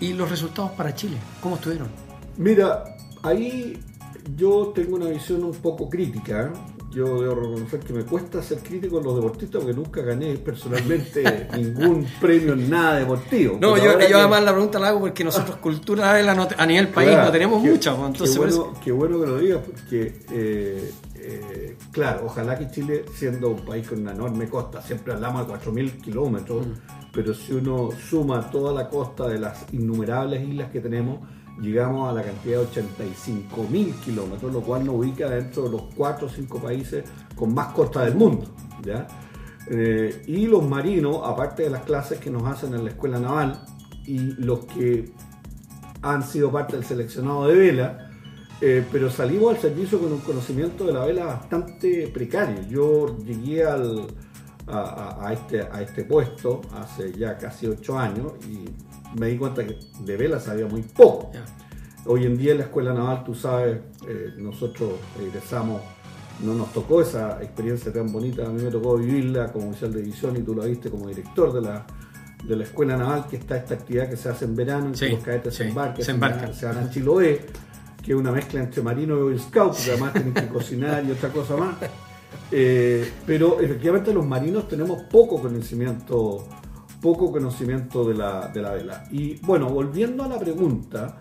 ¿Y 0.00 0.12
los 0.14 0.28
resultados 0.28 0.72
para 0.72 0.92
Chile? 0.94 1.16
¿Cómo 1.40 1.54
estuvieron? 1.54 1.88
Mira, 2.36 2.84
ahí 3.22 3.78
yo 4.36 4.72
tengo 4.74 4.96
una 4.96 5.06
visión 5.06 5.44
un 5.44 5.52
poco 5.54 5.88
crítica. 5.88 6.42
¿eh? 6.42 6.58
Yo 6.92 7.22
debo 7.22 7.34
reconocer 7.36 7.80
que 7.80 7.92
me 7.94 8.04
cuesta 8.04 8.42
ser 8.42 8.58
crítico 8.58 8.96
con 8.96 9.04
los 9.04 9.16
deportistas 9.16 9.62
porque 9.62 9.74
nunca 9.74 10.02
gané 10.02 10.34
personalmente 10.36 11.48
ningún 11.56 12.06
premio 12.20 12.52
en 12.52 12.68
nada 12.68 12.96
deportivo. 12.98 13.56
No, 13.58 13.76
yo, 13.78 13.92
ahora 13.92 14.02
yo 14.02 14.08
que- 14.08 14.14
además 14.14 14.44
la 14.44 14.52
pregunta 14.52 14.78
la 14.78 14.88
hago 14.88 15.00
porque 15.00 15.24
nosotros 15.24 15.56
cultura 15.62 16.12
de 16.14 16.22
la 16.22 16.34
not- 16.34 16.54
a 16.58 16.66
nivel 16.66 16.88
país 16.88 17.08
Claro, 17.10 17.24
no 17.26 17.32
tenemos 17.32 17.62
mucha, 17.62 17.96
pues, 17.96 18.06
entonces 18.08 18.36
bueno, 18.36 18.74
qué 18.84 18.92
bueno 18.92 19.18
que 19.20 19.26
lo 19.26 19.38
digas 19.38 19.60
porque, 19.64 20.20
eh, 20.32 20.92
eh, 21.14 21.76
claro, 21.92 22.24
ojalá 22.26 22.58
que 22.58 22.70
Chile, 22.70 23.04
siendo 23.14 23.48
un 23.50 23.64
país 23.64 23.88
con 23.88 24.00
una 24.00 24.12
enorme 24.12 24.48
costa, 24.50 24.82
siempre 24.82 25.14
hablamos 25.14 25.46
de 25.46 25.54
4.000 25.54 25.98
kilómetros, 26.02 26.66
Mm. 26.66 26.72
pero 27.10 27.32
si 27.32 27.54
uno 27.54 27.88
suma 28.10 28.50
toda 28.50 28.70
la 28.74 28.88
costa 28.90 29.28
de 29.28 29.38
las 29.38 29.64
innumerables 29.72 30.46
islas 30.46 30.70
que 30.70 30.80
tenemos, 30.80 31.20
llegamos 31.60 32.10
a 32.10 32.12
la 32.12 32.22
cantidad 32.22 32.60
de 32.60 32.82
85.000 32.82 33.94
kilómetros, 34.00 34.52
lo 34.52 34.60
cual 34.62 34.84
nos 34.84 34.96
ubica 34.96 35.28
dentro 35.28 35.64
de 35.64 35.70
los 35.70 35.82
4 35.94 36.26
o 36.26 36.30
5 36.30 36.58
países 36.60 37.04
con 37.36 37.54
más 37.54 37.68
costa 37.68 38.04
del 38.04 38.14
mundo. 38.14 38.46
¿ya? 38.82 39.06
Eh, 39.68 40.22
y 40.26 40.46
los 40.46 40.68
marinos, 40.68 41.20
aparte 41.24 41.64
de 41.64 41.70
las 41.70 41.82
clases 41.82 42.18
que 42.18 42.30
nos 42.30 42.44
hacen 42.44 42.74
en 42.74 42.84
la 42.84 42.90
escuela 42.90 43.18
naval 43.18 43.64
y 44.06 44.18
los 44.18 44.64
que 44.66 45.12
han 46.02 46.22
sido 46.22 46.50
parte 46.50 46.76
del 46.76 46.84
seleccionado 46.84 47.46
de 47.46 47.54
vela, 47.54 48.10
eh, 48.60 48.84
pero 48.90 49.10
salimos 49.10 49.54
al 49.54 49.60
servicio 49.60 50.00
con 50.00 50.12
un 50.12 50.20
conocimiento 50.20 50.84
de 50.84 50.92
la 50.92 51.04
vela 51.04 51.26
bastante 51.26 52.08
precario. 52.08 52.62
Yo 52.68 53.16
llegué 53.18 53.64
a, 53.64 55.32
este, 55.32 55.62
a 55.62 55.82
este 55.82 56.04
puesto 56.04 56.60
hace 56.74 57.12
ya 57.12 57.36
casi 57.36 57.66
ocho 57.66 57.98
años 57.98 58.32
y 58.48 58.68
me 59.14 59.28
di 59.28 59.36
cuenta 59.36 59.66
que 59.66 59.78
de 60.00 60.16
vela 60.16 60.40
sabía 60.40 60.66
muy 60.66 60.82
poco. 60.82 61.30
Hoy 62.06 62.24
en 62.26 62.36
día 62.36 62.52
en 62.52 62.58
la 62.58 62.64
Escuela 62.64 62.92
Naval, 62.92 63.22
tú 63.24 63.34
sabes, 63.34 63.78
eh, 64.08 64.32
nosotros 64.36 64.92
egresamos, 65.20 65.80
no 66.42 66.54
nos 66.54 66.72
tocó 66.72 67.00
esa 67.00 67.40
experiencia 67.42 67.92
tan 67.92 68.10
bonita, 68.12 68.44
a 68.46 68.48
mí 68.48 68.62
me 68.62 68.70
tocó 68.70 68.96
vivirla 68.96 69.52
como 69.52 69.70
oficial 69.70 69.92
de 69.92 70.02
división 70.02 70.36
y 70.36 70.40
tú 70.40 70.54
lo 70.54 70.64
viste 70.64 70.90
como 70.90 71.06
director 71.06 71.52
de 71.52 71.60
la, 71.60 71.86
de 72.42 72.56
la 72.56 72.64
Escuela 72.64 72.96
Naval, 72.96 73.26
que 73.28 73.36
está 73.36 73.56
esta 73.56 73.74
actividad 73.74 74.10
que 74.10 74.16
se 74.16 74.28
hace 74.28 74.46
en 74.46 74.56
verano, 74.56 74.86
en 74.86 74.92
que 74.94 75.10
los 75.10 75.22
cadetes 75.22 75.54
se 75.54 75.68
embarcan, 75.68 76.04
se, 76.04 76.10
embarcan. 76.10 76.54
se 76.54 76.66
van 76.66 76.78
a 76.78 76.90
Chiloé, 76.90 77.46
que 78.02 78.12
es 78.12 78.18
una 78.18 78.32
mezcla 78.32 78.60
entre 78.60 78.82
marino 78.82 79.30
y 79.30 79.38
scout, 79.38 79.74
porque 79.74 79.90
además 79.90 80.12
tienen 80.14 80.34
que 80.34 80.48
cocinar 80.48 81.04
y 81.04 81.12
otra 81.12 81.28
cosa 81.28 81.56
más. 81.56 81.76
Eh, 82.50 83.10
pero 83.26 83.60
efectivamente 83.60 84.12
los 84.12 84.26
marinos 84.26 84.68
tenemos 84.68 85.02
poco 85.04 85.40
conocimiento, 85.40 86.46
poco 87.02 87.32
conocimiento 87.32 88.04
de 88.04 88.14
la, 88.14 88.48
de 88.48 88.62
la 88.62 88.70
vela. 88.72 89.04
Y 89.10 89.34
bueno, 89.40 89.68
volviendo 89.68 90.22
a 90.22 90.28
la 90.28 90.38
pregunta, 90.38 91.18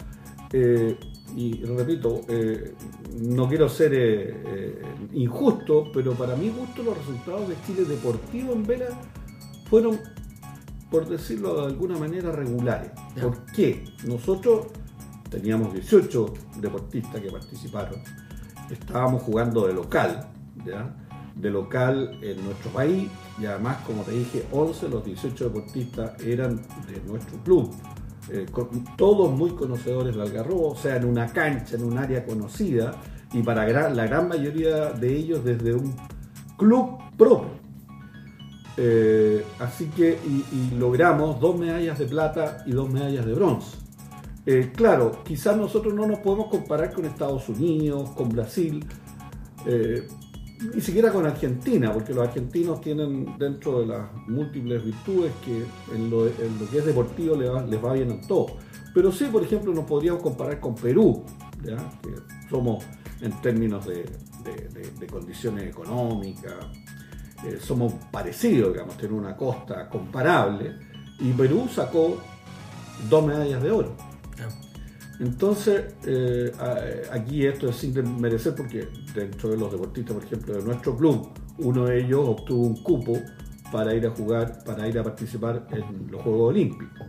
eh, 0.54 0.98
y 1.36 1.64
repito, 1.64 2.22
eh, 2.28 2.76
no 3.22 3.48
quiero 3.48 3.68
ser 3.68 3.92
eh, 3.96 4.82
injusto, 5.14 5.92
pero 5.94 6.14
para 6.14 6.36
mi 6.36 6.50
gusto 6.50 6.84
los 6.84 6.98
resultados 6.98 7.50
de 7.50 7.56
Chile 7.66 7.86
deportivo 7.86 8.54
en 8.54 8.66
vela 8.66 8.90
fueron, 9.70 10.00
por 10.90 11.08
decirlo 11.08 11.56
de 11.62 11.66
alguna 11.68 11.98
manera, 11.98 12.32
regulares. 12.32 12.92
¿Por 13.20 13.46
qué? 13.48 13.86
Nosotros 14.06 14.68
teníamos 15.30 15.74
18 15.74 16.34
deportistas 16.58 17.22
que 17.22 17.32
participaron, 17.32 18.02
estábamos 18.70 19.24
jugando 19.24 19.66
de 19.66 19.74
local, 19.74 20.30
de 21.36 21.50
local 21.50 22.18
en 22.22 22.44
nuestro 22.44 22.72
país, 22.72 23.10
y 23.40 23.46
además, 23.46 23.78
como 23.86 24.04
te 24.04 24.12
dije, 24.12 24.46
11 24.52 24.86
de 24.86 24.92
los 24.92 25.06
18 25.06 25.46
deportistas 25.46 26.22
eran 26.24 26.58
de 26.88 27.02
nuestro 27.08 27.38
club. 27.44 27.72
Eh, 28.30 28.46
todos 28.98 29.32
muy 29.32 29.52
conocedores 29.52 30.16
del 30.16 30.22
Algarrobo, 30.22 30.70
o 30.70 30.76
sea, 30.76 30.96
en 30.96 31.06
una 31.06 31.28
cancha, 31.28 31.76
en 31.76 31.84
un 31.84 31.98
área 31.98 32.26
conocida, 32.26 32.94
y 33.34 33.42
para 33.44 33.90
la 33.90 34.08
gran 34.08 34.28
mayoría 34.28 34.92
de 34.92 35.16
ellos 35.16 35.44
desde 35.44 35.74
un 35.74 35.96
club 36.58 36.98
propio. 37.18 37.62
Eh, 38.78 39.44
así 39.60 39.86
que, 39.88 40.18
y, 40.26 40.76
logramos 40.76 41.40
dos 41.40 41.58
medallas 41.58 42.00
de 42.00 42.06
plata 42.06 42.64
y 42.66 42.72
dos 42.72 42.90
medallas 42.90 43.26
de 43.26 43.34
bronce. 43.34 43.78
Eh, 44.46 44.72
claro, 44.76 45.24
quizás 45.24 45.56
nosotros 45.58 45.94
no 45.94 46.08
nos 46.08 46.20
podemos 46.20 46.48
comparar 46.48 46.94
con 46.94 47.06
Estados 47.06 47.48
Unidos, 47.50 48.10
con 48.12 48.30
Brasil, 48.30 48.86
ni 50.62 50.82
siquiera 50.82 51.12
con 51.12 51.26
Argentina, 51.26 51.92
porque 51.92 52.14
los 52.14 52.28
argentinos 52.28 52.82
tienen 52.82 53.38
dentro 53.38 53.82
de 53.82 53.88
las 53.88 54.14
múltiples 54.28 54.84
virtudes 54.84 55.32
que 55.44 55.66
en 55.96 56.10
lo, 56.10 56.26
que 56.70 56.78
es 56.78 56.86
deportivo 56.86 57.36
les 57.36 57.84
va, 57.84 57.94
bien 57.94 58.12
a 58.12 58.28
todo. 58.28 58.58
Pero 58.94 59.12
sí, 59.12 59.26
por 59.32 59.44
ejemplo, 59.44 59.74
nos 59.74 59.86
podríamos 59.86 60.22
comparar 60.22 60.60
con 60.60 60.76
Perú, 60.76 61.24
que 61.64 61.76
somos 62.50 62.84
en 63.22 63.32
términos 63.42 63.86
de, 63.86 64.06
condiciones 65.10 65.66
económicas, 65.66 66.54
eh, 67.46 67.58
somos 67.60 67.94
parecidos, 68.12 68.74
digamos, 68.74 68.98
tenemos 68.98 69.20
una 69.20 69.36
costa 69.36 69.90
comparable, 69.90 70.76
y 71.20 71.32
Perú 71.34 71.68
sacó 71.74 72.18
dos 73.10 73.26
medallas 73.26 73.62
de 73.62 73.72
oro. 73.72 73.96
Entonces, 75.22 75.94
eh, 76.08 76.52
aquí 77.12 77.46
esto 77.46 77.70
es 77.70 77.76
sin 77.76 78.20
merecer 78.20 78.56
porque 78.56 78.88
dentro 79.14 79.50
de 79.50 79.58
los 79.58 79.72
deportistas, 79.72 80.16
por 80.16 80.26
ejemplo, 80.26 80.56
de 80.56 80.64
nuestro 80.64 80.98
club, 80.98 81.30
uno 81.60 81.86
de 81.86 82.02
ellos 82.04 82.28
obtuvo 82.28 82.66
un 82.66 82.82
cupo 82.82 83.20
para 83.72 83.94
ir 83.94 84.08
a 84.08 84.10
jugar, 84.10 84.64
para 84.66 84.88
ir 84.88 84.98
a 84.98 85.04
participar 85.04 85.68
en 85.70 86.12
los 86.12 86.24
Juegos 86.24 86.50
Olímpicos. 86.50 87.08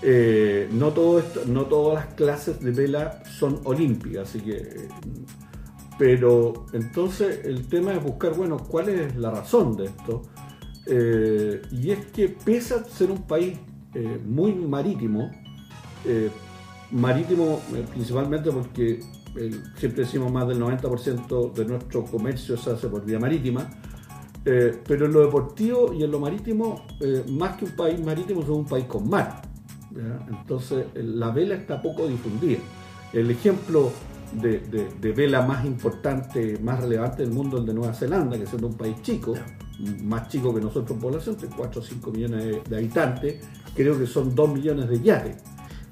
Eh, 0.00 0.68
no, 0.70 0.92
todo 0.92 1.18
esto, 1.18 1.40
no 1.48 1.64
todas 1.64 2.06
las 2.06 2.14
clases 2.14 2.60
de 2.60 2.70
vela 2.70 3.20
son 3.24 3.60
olímpicas, 3.64 4.28
así 4.28 4.40
que... 4.40 4.88
Pero 5.98 6.66
entonces 6.72 7.44
el 7.44 7.66
tema 7.66 7.94
es 7.94 8.00
buscar, 8.00 8.34
bueno, 8.34 8.58
cuál 8.58 8.90
es 8.90 9.16
la 9.16 9.32
razón 9.32 9.76
de 9.76 9.86
esto. 9.86 10.22
Eh, 10.86 11.62
y 11.72 11.90
es 11.90 12.06
que 12.06 12.28
pese 12.28 12.74
a 12.74 12.84
ser 12.84 13.10
un 13.10 13.26
país 13.26 13.58
muy 14.24 14.54
marítimo, 14.54 15.32
marítimo 16.90 17.60
eh, 17.74 17.84
principalmente 17.90 18.50
porque 18.50 19.00
siempre 19.76 20.02
decimos 20.04 20.32
más 20.32 20.48
del 20.48 20.60
90% 20.60 21.52
de 21.52 21.64
nuestro 21.64 22.04
comercio 22.04 22.56
se 22.56 22.72
hace 22.72 22.88
por 22.88 23.04
vía 23.04 23.20
marítima, 23.20 23.68
eh, 24.44 24.76
pero 24.86 25.06
en 25.06 25.12
lo 25.12 25.20
deportivo 25.20 25.92
y 25.92 26.02
en 26.02 26.10
lo 26.10 26.18
marítimo, 26.18 26.86
eh, 27.00 27.24
más 27.30 27.56
que 27.56 27.66
un 27.66 27.72
país 27.72 28.00
marítimo, 28.04 28.40
somos 28.42 28.58
un 28.58 28.66
país 28.66 28.86
con 28.86 29.08
mar. 29.08 29.42
Entonces 30.28 30.86
la 30.94 31.30
vela 31.30 31.54
está 31.54 31.80
poco 31.80 32.06
difundida. 32.06 32.58
El 33.12 33.30
ejemplo 33.30 33.90
de, 34.32 35.14
vela 35.16 35.42
más 35.42 35.64
importante, 35.64 36.58
más 36.62 36.80
relevante 36.80 37.22
del 37.22 37.32
mundo 37.32 37.56
es 37.56 37.62
el 37.62 37.66
de 37.68 37.74
Nueva 37.74 37.94
Zelanda, 37.94 38.38
que 38.38 38.46
siendo 38.46 38.68
un 38.68 38.74
país 38.74 39.00
chico, 39.02 39.34
más 40.04 40.28
chico 40.28 40.54
que 40.54 40.60
nosotros 40.60 40.92
en 40.92 41.00
población, 41.00 41.36
de 41.38 41.48
4 41.48 41.80
o 41.80 41.84
5 41.84 42.10
millones 42.12 42.44
de, 42.44 42.62
de 42.68 42.76
habitantes, 42.76 43.44
creo 43.74 43.98
que 43.98 44.06
son 44.06 44.34
2 44.34 44.52
millones 44.52 44.88
de 44.88 45.00
yates 45.00 45.36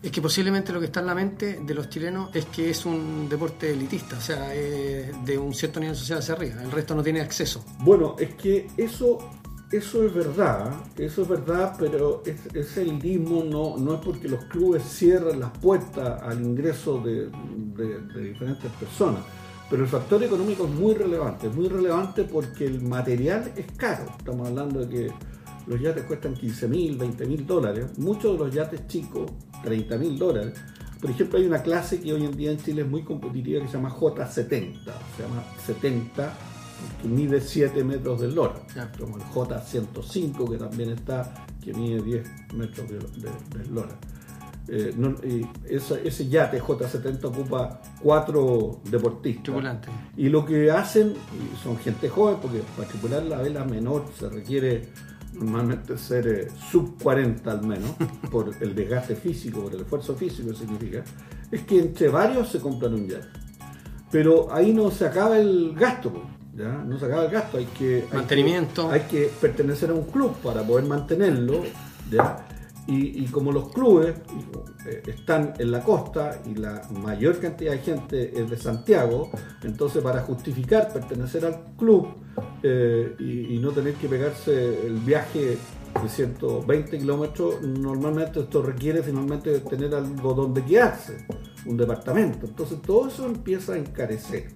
es 0.03 0.11
que 0.11 0.21
posiblemente 0.21 0.73
lo 0.73 0.81
que 0.81 0.87
está 0.87 1.01
en 1.01 1.07
la 1.07 1.15
mente 1.15 1.61
de 1.63 1.75
los 1.75 1.89
chilenos 1.89 2.31
es 2.35 2.47
que 2.47 2.71
es 2.71 2.87
un 2.87 3.29
deporte 3.29 3.73
elitista, 3.73 4.17
o 4.19 4.21
sea, 4.21 4.49
de 4.49 5.39
un 5.39 5.55
cierto 5.55 5.81
nivel 5.81 5.97
social 5.97 6.19
hacia 6.19 6.35
arriba, 6.35 6.63
el 6.63 6.71
resto 6.71 6.95
no 6.95 7.03
tiene 7.03 7.21
acceso. 7.21 7.65
Bueno, 7.81 8.17
es 8.19 8.35
que 8.35 8.69
eso, 8.77 9.19
eso 9.71 10.05
es 10.05 10.15
verdad, 10.15 10.73
eso 10.97 11.23
es 11.23 11.29
verdad, 11.29 11.75
pero 11.79 12.23
ese 12.25 12.83
elitismo 12.83 13.43
no, 13.45 13.77
no 13.79 13.95
es 13.95 14.01
porque 14.01 14.29
los 14.29 14.45
clubes 14.45 14.83
cierran 14.85 15.41
las 15.41 15.51
puertas 15.59 16.23
al 16.23 16.43
ingreso 16.43 17.01
de, 17.01 17.29
diferentes 18.23 18.71
personas. 18.79 19.23
Pero 19.69 19.83
el 19.83 19.89
factor 19.89 20.23
económico 20.23 20.65
es 20.65 20.71
muy 20.71 20.95
relevante, 20.95 21.49
es 21.49 21.55
muy 21.55 21.69
relevante 21.69 22.23
porque 22.23 22.67
el 22.67 22.83
material 22.83 23.53
es 23.57 23.67
caro. 23.77 24.05
Estamos 24.17 24.47
hablando 24.47 24.85
de 24.85 24.89
que 24.89 25.13
los 25.67 25.81
yates 25.81 26.05
cuestan 26.05 26.35
15 26.35 26.69
mil, 26.69 26.97
20 26.97 27.27
mil 27.27 27.47
dólares. 27.47 27.99
Muchos 27.99 28.33
de 28.33 28.45
los 28.45 28.55
yates 28.55 28.87
chicos 28.87 29.31
30 29.63 29.99
mil 29.99 30.19
dólares. 30.19 30.55
Por 31.01 31.11
ejemplo, 31.11 31.39
hay 31.39 31.47
una 31.47 31.63
clase 31.63 32.01
que 32.01 32.13
hoy 32.13 32.25
en 32.25 32.37
día 32.37 32.51
en 32.51 32.59
Chile 32.59 32.83
es 32.83 32.89
muy 32.89 33.03
competitiva 33.03 33.61
que 33.61 33.69
se 33.69 33.75
llama 33.75 33.91
J70, 33.91 34.35
se 34.37 35.23
llama 35.23 35.45
70 35.67 36.33
que 37.03 37.09
mide 37.09 37.41
7 37.41 37.85
metros 37.85 38.21
de 38.21 38.29
lora, 38.29 38.55
como 38.99 39.17
el 39.17 39.23
J105 39.25 40.51
que 40.51 40.59
también 40.59 40.91
está, 40.91 41.47
que 41.63 41.73
mide 41.73 42.03
10 42.03 42.55
metros 42.55 42.89
de, 42.89 42.99
de, 42.99 43.71
lora. 43.71 43.97
Eh, 44.69 44.93
ese, 45.69 46.29
yate 46.29 46.61
J70 46.61 47.25
ocupa 47.25 47.81
cuatro 48.03 48.81
deportistas. 48.85 49.55
Y 50.17 50.29
lo 50.29 50.45
que 50.45 50.71
hacen, 50.71 51.15
son 51.63 51.79
gente 51.79 52.09
joven, 52.09 52.39
porque 52.43 52.63
para 52.77 52.89
tripular 52.89 53.23
la 53.23 53.39
vela 53.39 53.65
menor 53.65 54.07
se 54.19 54.29
requiere 54.29 54.89
normalmente 55.37 55.97
ser 55.99 56.27
eh, 56.27 56.49
sub 56.71 57.03
40 57.03 57.51
al 57.51 57.67
menos, 57.67 57.91
por 58.31 58.53
el 58.61 58.75
desgaste 58.75 59.17
físico, 59.17 59.63
por 59.63 59.75
el 59.75 59.81
esfuerzo 59.83 60.15
físico 60.15 60.55
significa, 60.55 61.05
es 61.51 61.63
que 61.63 61.79
entre 61.79 62.09
varios 62.09 62.49
se 62.49 62.61
compran 62.61 62.95
un 62.95 63.09
yate. 63.09 63.27
Pero 64.11 64.53
ahí 64.53 64.73
no 64.73 64.91
se 64.91 65.07
acaba 65.07 65.39
el 65.39 65.75
gasto, 65.75 66.13
¿ya? 66.57 66.73
no 66.73 66.99
se 66.99 67.07
acaba 67.07 67.25
el 67.25 67.31
gasto, 67.31 67.59
hay 67.59 67.67
que... 67.67 68.07
Mantenimiento. 68.13 68.91
Hay 68.91 69.01
que, 69.01 69.31
pertenecer 69.41 69.91
a 69.91 69.95
un 69.95 70.05
club 70.05 70.35
para 70.43 70.63
poder 70.63 70.85
mantenerlo, 70.85 71.63
¿ya? 72.11 72.46
Y, 72.89 73.25
como 73.27 73.51
los 73.51 73.73
clubes 73.73 74.15
eh, 74.87 75.03
están 75.09 75.55
en 75.59 75.73
la 75.73 75.83
costa 75.83 76.41
y 76.47 76.55
la 76.55 76.83
mayor 77.03 77.41
cantidad 77.41 77.73
de 77.73 77.79
gente 77.79 78.41
es 78.41 78.49
de 78.49 78.57
Santiago, 78.57 79.31
entonces 79.65 80.03
para 80.05 80.21
justificar 80.21 80.93
pertenecer 80.93 81.45
al 81.45 81.75
club 81.77 82.07
eh, 82.63 83.17
y, 83.19 83.59
no 83.59 83.71
tener 83.71 83.95
que 83.95 84.09
pegarse 84.09 84.87
el 84.87 84.99
viaje 84.99 85.59
de 86.01 86.09
120 86.09 86.99
kilómetros, 86.99 87.61
normalmente 87.63 88.41
esto 88.41 88.63
requiere 88.63 89.03
finalmente 89.03 89.59
tener 89.61 89.93
algo 89.93 90.35
donde 90.35 90.65
quedarse, 90.65 91.27
un 91.65 91.77
departamento. 91.77 92.47
Entonces 92.47 92.81
todo 92.83 93.09
eso 93.09 93.27
empieza 93.27 93.73
a 93.73 93.79
encarecer. 93.79 94.53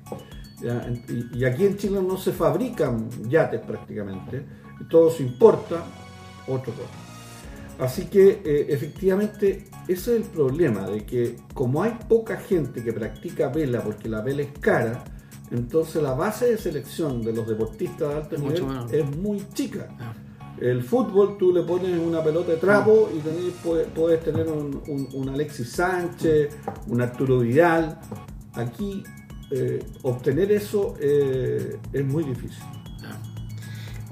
Y, 1.34 1.44
aquí 1.44 1.66
en 1.66 1.76
Chile 1.76 2.00
no 2.00 2.16
se 2.16 2.30
fabrican 2.30 3.08
yates 3.28 3.60
prácticamente, 3.62 4.44
todo 4.88 5.10
se 5.10 5.24
importa, 5.24 5.82
otro 6.46 6.72
cosa. 6.72 7.09
Así 7.80 8.06
que 8.06 8.42
eh, 8.44 8.66
efectivamente 8.68 9.68
ese 9.88 10.16
es 10.16 10.22
el 10.22 10.22
problema, 10.24 10.86
de 10.86 11.04
que 11.04 11.36
como 11.54 11.82
hay 11.82 11.98
poca 12.08 12.36
gente 12.36 12.84
que 12.84 12.92
practica 12.92 13.48
vela 13.48 13.82
porque 13.82 14.08
la 14.08 14.20
vela 14.20 14.42
es 14.42 14.52
cara, 14.60 15.02
entonces 15.50 16.02
la 16.02 16.12
base 16.12 16.46
de 16.46 16.58
selección 16.58 17.22
de 17.22 17.32
los 17.32 17.48
deportistas 17.48 18.08
de 18.08 18.14
alto 18.14 18.38
nivel 18.38 18.64
es 18.92 19.16
muy 19.16 19.42
chica. 19.54 19.88
Ah. 19.98 20.14
El 20.60 20.82
fútbol 20.82 21.38
tú 21.38 21.52
le 21.52 21.62
pones 21.62 21.98
una 21.98 22.22
pelota 22.22 22.52
de 22.52 22.58
trapo 22.58 23.08
y 23.14 23.50
puedes, 23.94 24.22
tener 24.22 24.46
un, 24.46 25.28
Alexis 25.32 25.70
Sánchez, 25.70 26.54
un 26.86 27.00
Arturo 27.00 27.38
Vidal. 27.38 27.98
Aquí 28.52 29.02
eh, 29.50 29.82
obtener 30.02 30.52
eso 30.52 30.96
eh, 31.00 31.78
es 31.92 32.04
muy 32.04 32.24
difícil. 32.24 32.62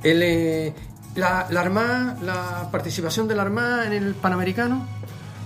El, 0.03 0.23
eh, 0.23 0.75
la, 1.19 1.41
Armada, 1.61 2.17
la 2.23 2.69
participación 2.71 3.29
de 3.29 3.35
la 3.35 3.43
Armada 3.43 3.87
en 3.87 3.93
el 3.93 4.15
Panamericano. 4.15 4.87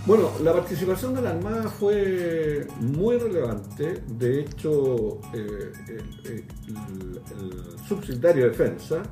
Bueno, 0.05 0.33
la 0.43 0.53
participación 0.53 1.15
de 1.15 1.23
la 1.23 1.31
Armada 1.31 1.69
fue 1.69 2.67
muy 2.81 3.19
relevante. 3.19 4.03
De 4.09 4.41
hecho, 4.41 5.21
eh, 5.33 5.73
el, 5.89 7.21
el, 7.41 7.79
subsecretario 7.89 8.45
de 8.45 8.51
Defensa, 8.51 9.03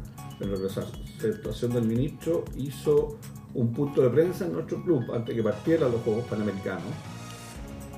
en 0.41 0.51
representación 0.51 1.73
del 1.73 1.85
ministro, 1.85 2.45
hizo 2.57 3.19
un 3.55 3.73
punto 3.73 4.03
de 4.03 4.11
prensa 4.11 4.47
en 4.47 4.53
nuestro 4.53 4.83
club 4.83 5.13
antes 5.13 5.35
que 5.35 5.43
partiera 5.43 5.89
los 5.89 6.01
Juegos 6.03 6.25
Panamericanos, 6.25 6.93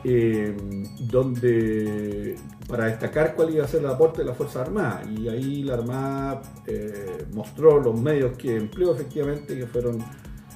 eh, 0.04 0.56
donde 1.00 2.36
para 2.68 2.86
destacar 2.86 3.34
cuál 3.34 3.54
iba 3.54 3.64
a 3.64 3.68
ser 3.68 3.80
el 3.80 3.86
aporte 3.86 4.22
de 4.22 4.28
la 4.28 4.34
Fuerza 4.34 4.62
Armada. 4.62 5.02
Y 5.08 5.28
ahí 5.28 5.62
la 5.62 5.74
Armada 5.74 6.42
eh, 6.66 7.26
mostró 7.32 7.80
los 7.80 8.00
medios 8.00 8.36
que 8.36 8.56
empleó 8.56 8.94
efectivamente, 8.94 9.56
que 9.56 9.66
fueron 9.66 9.98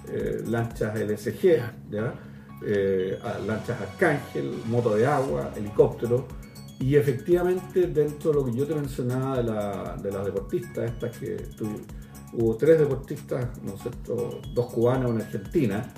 eh, 0.09 0.43
lanchas 0.47 0.99
LSG, 0.99 1.91
lanchas 3.47 3.81
Arcángel, 3.81 4.63
moto 4.67 4.95
de 4.95 5.07
agua, 5.07 5.53
helicóptero. 5.57 6.27
Y 6.79 6.97
efectivamente, 6.97 7.87
dentro 7.87 8.33
de 8.33 8.37
lo 8.37 8.45
que 8.45 8.53
yo 8.53 8.67
te 8.67 8.75
mencionaba 8.75 9.39
de, 9.39 9.45
la, 9.45 9.97
de 10.03 10.13
las 10.13 10.25
deportistas, 10.27 10.91
estas 10.91 11.17
que 11.17 11.37
hubo 12.35 12.57
tres 12.57 12.79
deportistas, 12.79 13.47
¿no 13.63 13.75
es 13.75 13.81
cierto? 13.81 14.41
dos 14.55 14.67
cubanas, 14.67 15.11
una 15.11 15.25
argentina, 15.25 15.93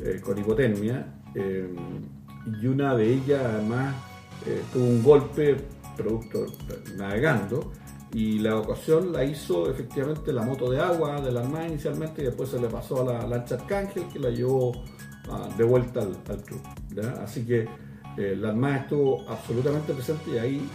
eh, 0.00 0.20
con 0.22 0.38
hipotermia, 0.38 1.20
eh, 1.34 1.74
y 2.46 2.66
una 2.66 2.94
de 2.94 3.12
ellas 3.12 3.42
además 3.44 3.94
eh, 4.46 4.62
tuvo 4.72 4.84
un 4.84 5.02
golpe 5.02 5.56
producto 5.96 6.46
navegando, 6.96 7.72
y 8.12 8.38
la 8.38 8.56
ocasión 8.56 9.12
la 9.12 9.24
hizo 9.24 9.70
efectivamente 9.70 10.32
la 10.32 10.42
moto 10.42 10.70
de 10.70 10.80
agua 10.80 11.20
de 11.20 11.30
la 11.30 11.40
Armada 11.40 11.68
inicialmente 11.68 12.22
y 12.22 12.26
después 12.26 12.48
se 12.48 12.58
le 12.58 12.68
pasó 12.68 13.02
a 13.02 13.12
la 13.12 13.26
lancha 13.26 13.56
Arcángel 13.56 14.08
que 14.08 14.18
la 14.18 14.30
llevó 14.30 14.72
ah, 15.30 15.48
de 15.58 15.64
vuelta 15.64 16.00
al, 16.00 16.42
club. 16.42 16.60
Así 17.22 17.44
que 17.44 17.68
la 18.16 18.48
Armada 18.48 18.78
estuvo 18.78 19.28
absolutamente 19.28 19.92
presente 19.92 20.30
y 20.30 20.38
ahí 20.38 20.68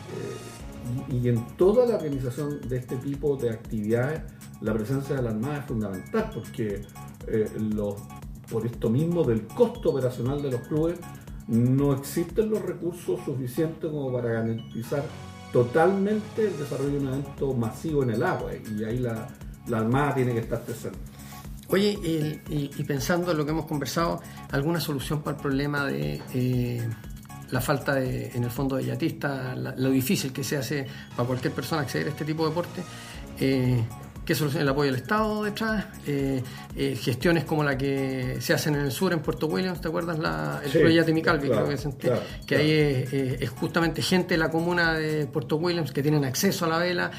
y, 1.10 1.28
en 1.28 1.46
toda 1.58 1.86
la 1.86 1.96
organización 1.96 2.62
de 2.68 2.78
este 2.78 2.98
tipo 2.98 3.36
de 3.38 3.50
actividades 3.50 4.22
la 4.62 4.74
presencia 4.74 5.16
de 5.16 5.22
la 5.22 5.30
Armada 5.32 5.60
es 5.60 5.66
fundamental 5.66 6.30
porque 6.34 6.82
eh, 7.28 7.50
por 8.50 8.66
esto 8.66 8.90
mismo 8.90 9.24
del 9.24 9.46
costo 9.48 9.90
operacional 9.92 10.42
de 10.42 10.52
los 10.52 10.62
clubes 10.68 11.00
no 11.48 11.94
existen 11.94 12.50
los 12.50 12.62
recursos 12.62 13.20
suficientes 13.26 13.90
como 13.90 14.12
para 14.12 14.30
garantizar 14.30 15.04
totalmente 15.52 16.48
el 16.48 16.58
desarrollo 16.58 16.92
de 16.92 16.98
un 16.98 17.08
evento 17.08 17.54
masivo 17.54 18.04
en 18.04 18.12
el 18.12 18.24
agua 18.24 18.52
y 18.56 18.84
ahí 18.84 19.00
la, 19.00 19.28
Armada 19.72 20.16
tiene 20.16 20.34
que 20.34 20.40
estar 20.40 20.62
presente. 20.62 20.98
Oye, 21.70 21.98
y, 22.50 22.84
pensando 22.84 23.32
en 23.32 23.38
lo 23.38 23.46
que 23.46 23.52
hemos 23.52 23.66
conversado, 23.66 24.22
¿alguna 24.52 24.80
solución 24.80 25.22
para 25.22 25.38
el 25.38 25.42
problema 25.42 25.86
de 25.86 26.22
eh, 26.34 26.88
la 27.54 27.62
falta 27.62 27.94
de, 27.96 28.32
en 28.34 28.44
el 28.44 28.50
fondo 28.50 28.76
de 28.76 28.86
yatistas, 28.86 29.56
lo 29.78 29.90
difícil 29.92 30.34
que 30.34 30.44
se 30.44 30.58
hace 30.58 30.88
para 31.16 31.28
cualquier 31.28 31.54
persona 31.54 31.84
acceder 31.84 32.08
a 32.08 32.10
este 32.10 32.26
tipo 32.26 32.44
de 32.44 32.50
deporte. 32.50 32.84
Eh, 33.40 33.84
¿Qué 34.26 34.36
solución? 34.36 34.62
El 34.62 34.70
apoyo 34.70 34.92
del 34.92 35.02
Estado 35.02 35.44
detrás, 35.44 35.86
eh, 36.08 36.42
eh, 36.78 36.96
gestiones 36.96 37.44
como 37.44 37.64
la 37.64 37.78
que 37.78 38.38
se 38.40 38.54
hacen 38.54 38.76
en 38.76 38.82
el 38.82 38.92
sur, 38.92 39.12
en 39.12 39.20
Puerto 39.20 39.48
Williams, 39.48 39.82
¿te 39.82 39.90
acuerdas? 39.90 40.18
La, 40.18 40.62
el 40.64 40.72
proyecto 40.72 41.08
de 41.08 41.14
Micalvi, 41.14 41.50
creo 41.50 41.68
que, 41.68 42.12
que 42.46 42.56
ahí 42.56 42.72
es, 43.42 43.50
justamente 43.50 44.02
gente 44.02 44.36
de 44.36 44.38
la 44.38 44.50
comuna 44.50 44.94
de 44.94 45.26
Puerto 45.26 45.58
Williams 45.58 45.92
que 45.92 46.02
tienen 46.02 46.24
acceso 46.24 46.66
a 46.66 46.70
la 46.70 46.78
vela, 46.78 47.12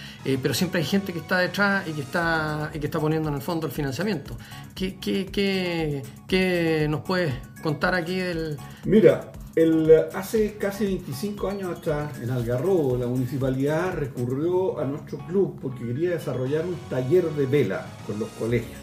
pero 0.42 0.54
siempre 0.54 0.80
hay 0.80 0.86
gente 0.86 1.12
que 1.12 1.18
está 1.18 1.38
detrás 1.38 1.86
y 1.86 1.92
que 1.92 2.00
está, 2.00 2.70
y 2.72 2.78
que 2.78 2.86
está 2.86 2.98
poniendo 2.98 3.28
en 3.28 3.34
el 3.34 3.42
fondo 3.42 3.66
el 3.66 3.72
financiamiento. 3.72 4.36
¿Qué, 4.74 4.96
qué, 4.98 5.26
qué, 5.26 6.02
qué 6.26 6.86
nos 6.88 7.02
puedes 7.02 7.34
contar 7.64 7.94
aquí 7.94 8.18
del... 8.18 8.58
Mira, 8.84 9.32
el, 9.56 9.90
hace 10.14 10.56
casi 10.58 10.84
25 10.84 11.48
años 11.48 11.78
atrás, 11.78 12.20
en 12.20 12.30
Algarrobo, 12.30 12.98
la 12.98 13.06
municipalidad 13.06 13.94
recurrió 13.94 14.78
a 14.78 14.84
nuestro 14.84 15.16
club 15.26 15.58
porque 15.62 15.86
quería 15.86 16.10
desarrollar 16.10 16.66
un 16.66 16.76
taller 16.90 17.24
de 17.30 17.46
vela 17.46 17.86
con 18.06 18.20
los 18.20 18.28
colegios. 18.30 18.78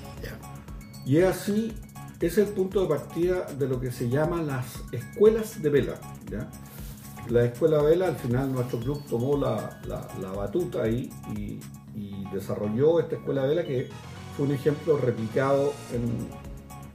Y 1.05 1.17
es 1.17 1.25
así, 1.25 1.73
es 2.19 2.37
el 2.37 2.47
punto 2.47 2.81
de 2.81 2.87
partida 2.87 3.45
de 3.57 3.67
lo 3.67 3.79
que 3.79 3.91
se 3.91 4.09
llama 4.09 4.41
las 4.41 4.65
escuelas 4.91 5.61
de 5.61 5.69
vela. 5.69 5.93
La 7.29 7.45
escuela 7.45 7.77
de 7.77 7.83
vela, 7.83 8.07
al 8.07 8.15
final 8.15 8.51
nuestro 8.51 8.79
club 8.79 9.03
tomó 9.07 9.37
la, 9.37 9.79
batuta 10.35 10.83
ahí 10.83 11.11
y, 11.35 11.59
y 11.95 12.25
desarrolló 12.33 12.99
esta 12.99 13.15
escuela 13.15 13.43
de 13.43 13.49
vela 13.49 13.63
que 13.63 13.89
fue 14.35 14.47
un 14.47 14.53
ejemplo 14.53 14.97
replicado 14.97 15.73
en 15.93 16.50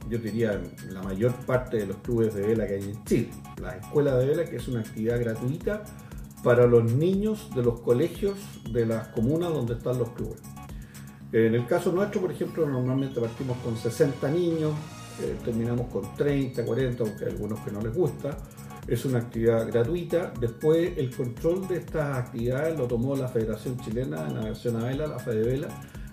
yo 0.09 0.17
diría, 0.17 0.61
la 0.89 1.01
mayor 1.01 1.33
parte 1.45 1.77
de 1.77 1.87
los 1.87 1.97
clubes 1.97 2.33
de 2.33 2.41
vela 2.41 2.67
que 2.67 2.75
hay 2.75 2.83
en 2.83 3.03
Chile. 3.03 3.29
La 3.61 3.77
escuela 3.77 4.15
de 4.17 4.27
vela, 4.27 4.45
que 4.45 4.57
es 4.57 4.67
una 4.67 4.81
actividad 4.81 5.19
gratuita 5.19 5.83
para 6.43 6.67
los 6.67 6.91
niños 6.93 7.49
de 7.55 7.63
los 7.63 7.81
colegios 7.81 8.37
de 8.71 8.85
las 8.85 9.09
comunas 9.09 9.49
donde 9.51 9.73
están 9.73 9.97
los 9.97 10.09
clubes. 10.11 10.41
En 11.31 11.55
el 11.55 11.65
caso 11.65 11.91
nuestro, 11.91 12.21
por 12.21 12.31
ejemplo, 12.31 12.67
normalmente 12.67 13.19
partimos 13.19 13.57
con 13.57 13.75
60 13.75 14.29
niños, 14.31 14.73
eh, 15.21 15.35
terminamos 15.43 15.87
con 15.87 16.15
30, 16.15 16.63
40, 16.63 17.03
aunque 17.03 17.25
hay 17.25 17.31
algunos 17.31 17.59
que 17.59 17.71
no 17.71 17.81
les 17.81 17.93
gusta. 17.93 18.37
Es 18.87 19.03
una 19.03 19.19
actividad 19.19 19.67
gratuita. 19.67 20.31
Después 20.39 20.97
el 20.97 21.13
control 21.13 21.67
de 21.67 21.77
estas 21.77 22.17
actividades 22.17 22.77
lo 22.77 22.87
tomó 22.87 23.15
la 23.15 23.27
Federación 23.27 23.77
Chilena 23.79 24.23
de 24.23 24.33
Navegación 24.35 24.77
a 24.77 24.85
Vela, 24.85 25.07
la 25.07 25.17
Vela, 25.17 25.67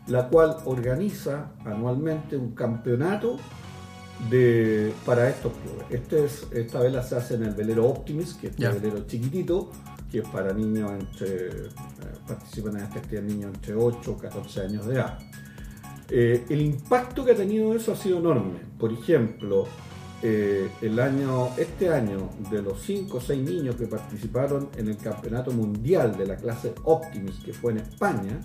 la 0.08 0.28
cual 0.28 0.56
organiza 0.64 1.52
anualmente 1.64 2.36
un 2.36 2.52
campeonato 2.52 3.36
de, 4.30 4.92
para 5.04 5.28
estos 5.28 5.52
clubes. 5.52 5.86
Este 5.90 6.24
es, 6.24 6.46
esta 6.52 6.80
vela 6.80 7.02
se 7.02 7.16
hace 7.16 7.34
en 7.34 7.44
el 7.44 7.54
velero 7.54 7.86
Optimis, 7.86 8.34
que 8.34 8.48
es 8.48 8.58
un 8.58 8.80
velero 8.80 9.06
chiquitito, 9.06 9.70
que 10.10 10.18
es 10.18 10.28
para 10.28 10.52
niños 10.52 10.92
entre, 10.92 11.46
eh, 11.48 11.68
participan 12.26 12.76
en 12.76 12.84
esta 12.84 12.98
actividad 12.98 13.22
niños 13.22 13.54
entre 13.54 13.74
8 13.74 14.16
y 14.18 14.20
14 14.22 14.60
años 14.60 14.86
de 14.86 14.94
edad. 14.94 15.18
Eh, 16.10 16.44
el 16.48 16.60
impacto 16.60 17.24
que 17.24 17.32
ha 17.32 17.36
tenido 17.36 17.74
eso 17.74 17.92
ha 17.92 17.96
sido 17.96 18.18
enorme. 18.18 18.60
Por 18.78 18.92
ejemplo, 18.92 19.66
eh, 20.22 20.68
el 20.80 21.00
año, 21.00 21.48
este 21.56 21.88
año, 21.88 22.30
de 22.50 22.62
los 22.62 22.80
5 22.82 23.16
o 23.16 23.20
6 23.20 23.42
niños 23.42 23.76
que 23.76 23.86
participaron 23.86 24.68
en 24.76 24.88
el 24.88 24.96
campeonato 24.96 25.50
mundial 25.50 26.16
de 26.16 26.26
la 26.26 26.36
clase 26.36 26.74
Optimis, 26.84 27.36
que 27.44 27.52
fue 27.52 27.72
en 27.72 27.78
España, 27.78 28.40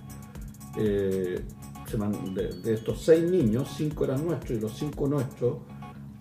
de, 1.98 2.74
estos 2.74 3.02
seis 3.02 3.24
niños, 3.24 3.70
cinco 3.76 4.06
eran 4.06 4.26
nuestros 4.26 4.58
y 4.58 4.62
los 4.62 4.74
cinco 4.78 5.08
nuestros, 5.08 5.58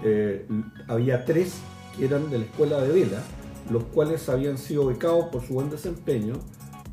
eh, 0.02 0.46
había 0.86 1.24
tres 1.24 1.58
que 1.96 2.06
eran 2.06 2.30
de 2.30 2.38
la 2.38 2.44
escuela 2.44 2.80
de 2.80 2.92
vela, 2.92 3.22
los 3.70 3.84
cuales 3.84 4.28
habían 4.28 4.58
sido 4.58 4.86
becados 4.86 5.26
por 5.26 5.42
su 5.42 5.54
buen 5.54 5.70
desempeño 5.70 6.34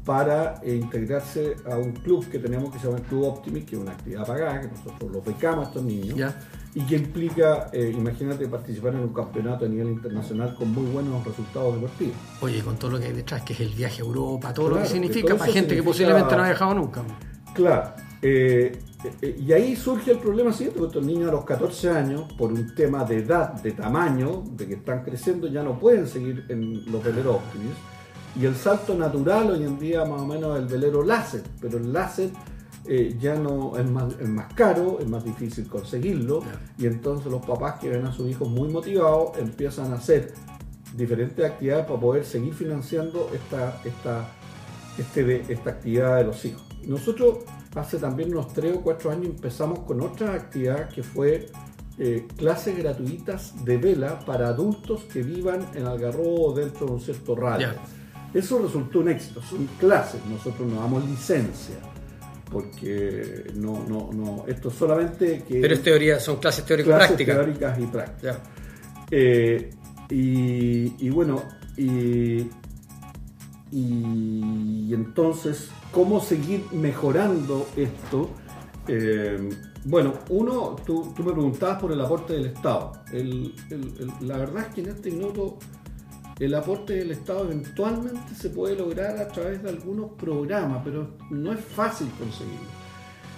para 0.05 0.61
eh, 0.63 0.75
integrarse 0.75 1.55
a 1.69 1.77
un 1.77 1.93
club 1.93 2.29
que 2.29 2.37
tenemos 2.37 2.71
que 2.71 2.77
se 2.79 2.85
llama 2.85 2.99
el 2.99 3.03
Club 3.05 3.23
Optimist, 3.23 3.67
que 3.67 3.75
es 3.75 3.81
una 3.81 3.91
actividad 3.91 4.25
pagada, 4.25 4.61
que 4.61 4.67
nosotros 4.67 5.11
los 5.11 5.25
becamos 5.25 5.65
a 5.65 5.69
estos 5.69 5.83
niños, 5.83 6.33
y 6.75 6.81
que 6.81 6.95
implica, 6.95 7.69
eh, 7.73 7.91
imagínate, 7.95 8.47
participar 8.47 8.93
en 8.93 8.99
un 8.99 9.13
campeonato 9.13 9.65
a 9.65 9.67
nivel 9.67 9.87
internacional 9.87 10.55
con 10.55 10.71
muy 10.71 10.85
buenos 10.91 11.25
resultados 11.25 11.73
deportivos. 11.73 12.15
Oye, 12.41 12.61
con 12.61 12.77
todo 12.77 12.91
lo 12.91 12.99
que 12.99 13.05
hay 13.05 13.13
detrás, 13.13 13.41
que 13.41 13.53
es 13.53 13.61
el 13.61 13.73
viaje 13.73 14.03
a 14.03 14.05
Europa, 14.05 14.53
todo 14.53 14.69
lo 14.69 14.81
que 14.81 14.85
significa 14.85 15.35
para 15.35 15.51
gente 15.51 15.75
que 15.75 15.81
posiblemente 15.81 16.35
no 16.35 16.43
ha 16.43 16.47
viajado 16.47 16.75
nunca. 16.75 17.01
Claro, 17.55 17.93
eh, 18.21 18.79
eh, 19.21 19.35
y 19.39 19.51
ahí 19.53 19.75
surge 19.75 20.11
el 20.11 20.19
problema 20.19 20.51
siguiente, 20.51 20.79
porque 20.79 20.97
estos 20.97 21.05
niños 21.05 21.29
a 21.29 21.33
los 21.33 21.45
14 21.45 21.89
años, 21.89 22.33
por 22.33 22.51
un 22.51 22.73
tema 22.73 23.03
de 23.03 23.17
edad, 23.17 23.53
de 23.61 23.71
tamaño, 23.71 24.43
de 24.51 24.67
que 24.67 24.73
están 24.75 25.03
creciendo, 25.03 25.47
ya 25.47 25.63
no 25.63 25.77
pueden 25.79 26.07
seguir 26.07 26.45
en 26.49 26.91
los 26.91 27.03
veleros 27.03 27.37
Optimus. 27.37 27.75
Y 28.39 28.45
el 28.45 28.55
salto 28.55 28.95
natural 28.95 29.51
hoy 29.51 29.63
en 29.63 29.79
día 29.79 30.03
más 30.03 30.21
o 30.21 30.25
menos 30.25 30.57
es 30.57 30.63
el 30.63 30.67
velero 30.67 31.03
láser, 31.03 31.43
pero 31.61 31.77
el 31.77 31.93
láser 31.93 32.31
eh, 32.87 33.15
ya 33.19 33.35
no 33.35 33.77
es 33.77 33.89
más, 33.89 34.13
es 34.19 34.27
más 34.27 34.53
caro, 34.53 34.99
es 34.99 35.07
más 35.07 35.23
difícil 35.23 35.67
conseguirlo, 35.67 36.41
y 36.77 36.85
entonces 36.85 37.31
los 37.31 37.45
papás 37.45 37.79
que 37.79 37.89
ven 37.89 38.05
a 38.05 38.11
sus 38.11 38.29
hijos 38.29 38.49
muy 38.49 38.67
motivados 38.69 39.37
empiezan 39.37 39.93
a 39.93 39.95
hacer 39.95 40.33
diferentes 40.95 41.43
actividades 41.43 41.85
para 41.85 41.99
poder 41.99 42.25
seguir 42.25 42.53
financiando 42.53 43.29
esta, 43.33 43.81
esta, 43.85 44.29
este, 44.97 45.51
esta 45.51 45.69
actividad 45.69 46.17
de 46.17 46.23
los 46.25 46.43
hijos. 46.43 46.63
Nosotros 46.85 47.39
hace 47.75 47.97
también 47.97 48.31
unos 48.31 48.53
3 48.53 48.77
o 48.77 48.81
4 48.81 49.11
años 49.11 49.25
empezamos 49.25 49.79
con 49.79 50.01
otra 50.01 50.33
actividad 50.33 50.89
que 50.89 51.03
fue 51.03 51.47
eh, 51.97 52.27
clases 52.35 52.77
gratuitas 52.77 53.63
de 53.63 53.77
vela 53.77 54.19
para 54.19 54.49
adultos 54.49 55.03
que 55.11 55.21
vivan 55.21 55.65
en 55.75 55.85
Algarrobo 55.85 56.53
dentro 56.53 56.87
de 56.87 56.93
un 56.93 57.01
cierto 57.01 57.35
radio. 57.35 57.69
Eso 58.33 58.59
resultó 58.59 58.99
un 58.99 59.09
éxito, 59.09 59.41
son 59.41 59.65
clases, 59.79 60.19
nosotros 60.29 60.67
no 60.67 60.81
damos 60.81 61.07
licencia 61.07 61.75
porque 62.51 63.51
no, 63.55 63.85
no, 63.87 64.09
no, 64.13 64.45
esto 64.47 64.69
solamente 64.69 65.43
que... 65.47 65.59
Pero 65.59 65.73
es 65.73 65.81
teoría, 65.81 66.19
son 66.19 66.37
clases 66.37 66.65
teórico-prácticas. 66.65 67.35
teóricas 67.35 67.79
y 67.79 67.85
prácticas. 67.85 68.37
Eh, 69.11 69.69
y, 70.09 71.05
y, 71.05 71.09
bueno, 71.09 71.43
y, 71.77 72.47
y 73.71 74.93
entonces 74.93 75.69
cómo 75.91 76.21
seguir 76.21 76.63
mejorando 76.71 77.67
esto 77.75 78.29
Eh, 78.87 79.49
bueno, 79.85 80.13
uno, 80.29 80.75
tú, 80.85 81.13
tú, 81.15 81.23
me 81.23 81.31
preguntabas 81.31 81.79
por 81.81 81.91
el 81.91 82.01
aporte 82.01 82.33
del 82.33 82.47
Estado. 82.47 82.93
la 84.21 84.37
verdad 84.37 84.67
es 84.67 84.75
que 84.75 84.81
en 84.81 84.89
este 84.89 85.11
minuto 85.11 85.57
el 86.39 86.53
aporte 86.53 86.93
del 86.93 87.11
Estado 87.11 87.45
eventualmente 87.45 88.35
se 88.35 88.49
puede 88.49 88.75
lograr 88.75 89.17
a 89.17 89.27
través 89.27 89.63
de 89.63 89.69
algunos 89.69 90.11
programas, 90.13 90.81
pero 90.83 91.15
no 91.29 91.53
es 91.53 91.59
fácil 91.59 92.07
conseguirlo. 92.17 92.85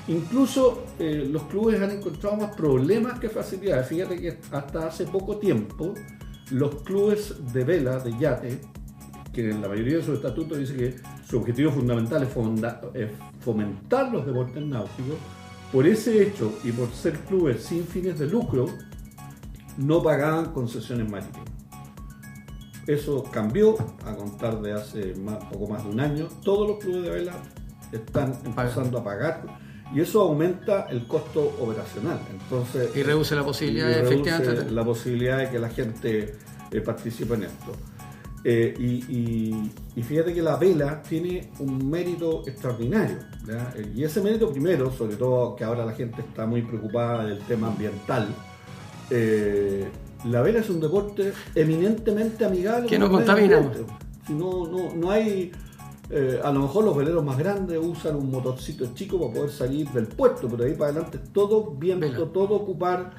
Incluso 0.07 0.85
eh, 0.99 1.27
los 1.29 1.43
clubes 1.43 1.81
han 1.81 1.91
encontrado 1.91 2.37
más 2.37 2.55
problemas 2.55 3.19
que 3.19 3.29
facilidades. 3.29 3.87
Fíjate 3.87 4.19
que 4.19 4.39
hasta 4.51 4.87
hace 4.87 5.05
poco 5.05 5.37
tiempo 5.37 5.93
los 6.51 6.81
clubes 6.83 7.35
de 7.53 7.63
vela, 7.65 7.99
de 7.99 8.17
yate, 8.17 8.61
que 9.37 9.51
en 9.51 9.61
la 9.61 9.67
mayoría 9.67 9.97
de 9.97 10.03
sus 10.03 10.15
estatutos 10.15 10.57
dice 10.57 10.75
que 10.75 10.95
su 11.29 11.37
objetivo 11.37 11.71
fundamental 11.71 12.23
es, 12.23 13.09
fomentar 13.39 14.11
los 14.11 14.25
deportes 14.25 14.65
náuticos, 14.65 15.15
por 15.71 15.85
ese 15.85 16.23
hecho 16.23 16.57
y 16.63 16.71
por 16.71 16.89
ser 16.89 17.13
clubes 17.19 17.61
sin 17.61 17.85
fines 17.85 18.17
de 18.17 18.25
lucro, 18.25 18.65
no 19.77 20.01
pagaban 20.01 20.53
concesiones 20.53 21.07
marítimas. 21.07 21.47
Eso 22.87 23.23
cambió 23.25 23.75
a 24.03 24.15
contar 24.15 24.59
de 24.59 24.73
hace 24.73 25.13
poco 25.51 25.67
más 25.67 25.83
de 25.83 25.89
un 25.91 25.99
año. 25.99 26.27
Todos 26.43 26.67
los 26.67 26.79
clubes 26.79 27.03
de 27.03 27.09
vela 27.11 27.33
están 27.91 28.39
empezando 28.43 28.97
a 28.97 29.03
pagar 29.03 29.43
y 29.93 30.01
eso 30.01 30.21
aumenta 30.21 30.87
el 30.89 31.05
costo 31.05 31.41
operacional. 31.59 32.19
Entonces, 32.31 32.89
y 32.95 33.03
reduce 33.03 33.35
la 33.35 33.43
posibilidad, 33.43 33.87
de, 33.87 34.01
efectivamente. 34.01 34.71
La 34.71 34.83
posibilidad 34.83 35.37
de 35.37 35.49
que 35.49 35.59
la 35.59 35.69
gente 35.69 36.35
eh, 36.71 36.81
participe 36.81 37.35
en 37.35 37.43
esto. 37.43 37.73
Eh, 38.43 38.73
y, 38.79 40.01
fíjate 40.01 40.33
que 40.33 40.41
la 40.41 40.55
vela 40.55 41.01
tiene 41.01 41.49
un 41.59 41.89
mérito 41.89 42.43
extraordinario. 42.47 43.17
Y 43.95 44.03
ese 44.03 44.21
mérito 44.21 44.51
primero, 44.51 44.91
sobre 44.91 45.15
todo 45.15 45.55
que 45.55 45.63
ahora 45.63 45.85
la 45.85 45.93
gente 45.93 46.21
está 46.21 46.45
muy 46.45 46.61
preocupada 46.61 47.25
del 47.25 47.39
tema 47.39 47.67
ambiental, 47.67 48.27
eh, 49.09 49.87
la 50.25 50.41
vela 50.41 50.59
es 50.59 50.69
un 50.69 50.79
deporte 50.79 51.33
eminentemente 51.55 52.45
amigable. 52.45 52.87
Que 52.87 52.99
no 52.99 53.09
contamina. 53.09 53.59
no, 54.29 54.67
no, 54.67 54.93
no 54.95 55.11
hay 55.11 55.51
eh, 56.09 56.39
a 56.41 56.51
lo 56.51 56.61
mejor 56.61 56.85
los 56.85 56.95
veleros 56.95 57.23
más 57.23 57.37
grandes 57.37 57.77
usan 57.81 58.15
un 58.15 58.31
motorcito 58.31 58.93
chico 58.93 59.19
para 59.19 59.33
poder 59.33 59.49
salir 59.49 59.89
del 59.89 60.07
puerto, 60.07 60.47
pero 60.47 60.63
ahí 60.63 60.73
para 60.73 60.91
adelante 60.91 61.19
todo 61.33 61.71
viento, 61.71 62.27
todo 62.29 62.55
ocupar 62.55 63.11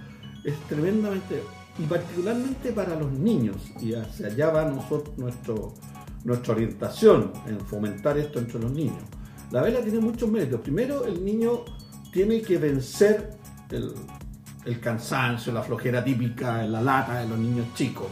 es 0.42 0.58
tremendamente 0.68 1.42
y 1.78 1.82
particularmente 1.84 2.72
para 2.72 2.96
los 2.96 3.10
niños 3.12 3.56
y 3.80 3.94
hacia 3.94 4.26
allá 4.26 4.50
va 4.50 4.64
nosotros, 4.64 5.14
nuestra 6.24 6.54
orientación 6.54 7.32
en 7.46 7.60
fomentar 7.60 8.18
esto 8.18 8.38
entre 8.38 8.58
los 8.58 8.72
niños. 8.72 8.98
La 9.50 9.62
vela 9.62 9.80
tiene 9.80 10.00
muchos 10.00 10.30
méritos. 10.30 10.60
Primero, 10.60 11.06
el 11.06 11.24
niño 11.24 11.64
tiene 12.12 12.42
que 12.42 12.58
vencer 12.58 13.30
el, 13.70 14.80
cansancio, 14.80 15.52
la 15.52 15.62
flojera 15.62 16.04
típica 16.04 16.62
la 16.64 16.82
lata 16.82 17.20
de 17.20 17.28
los 17.28 17.38
niños 17.38 17.66
chicos, 17.74 18.08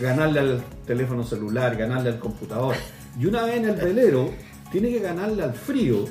ganarle 0.00 0.40
al 0.40 0.64
teléfono 0.86 1.22
celular, 1.22 1.76
ganarle 1.76 2.08
al 2.08 2.18
computador. 2.18 2.74
Y 3.18 3.26
una 3.26 3.42
vez 3.42 3.58
en 3.58 3.66
el 3.66 3.76
velero, 3.76 4.30
tiene 4.72 4.88
que 4.88 4.98
ganarle 4.98 5.42
al 5.44 5.52
frío, 5.52 6.04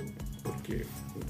porque 0.44 0.86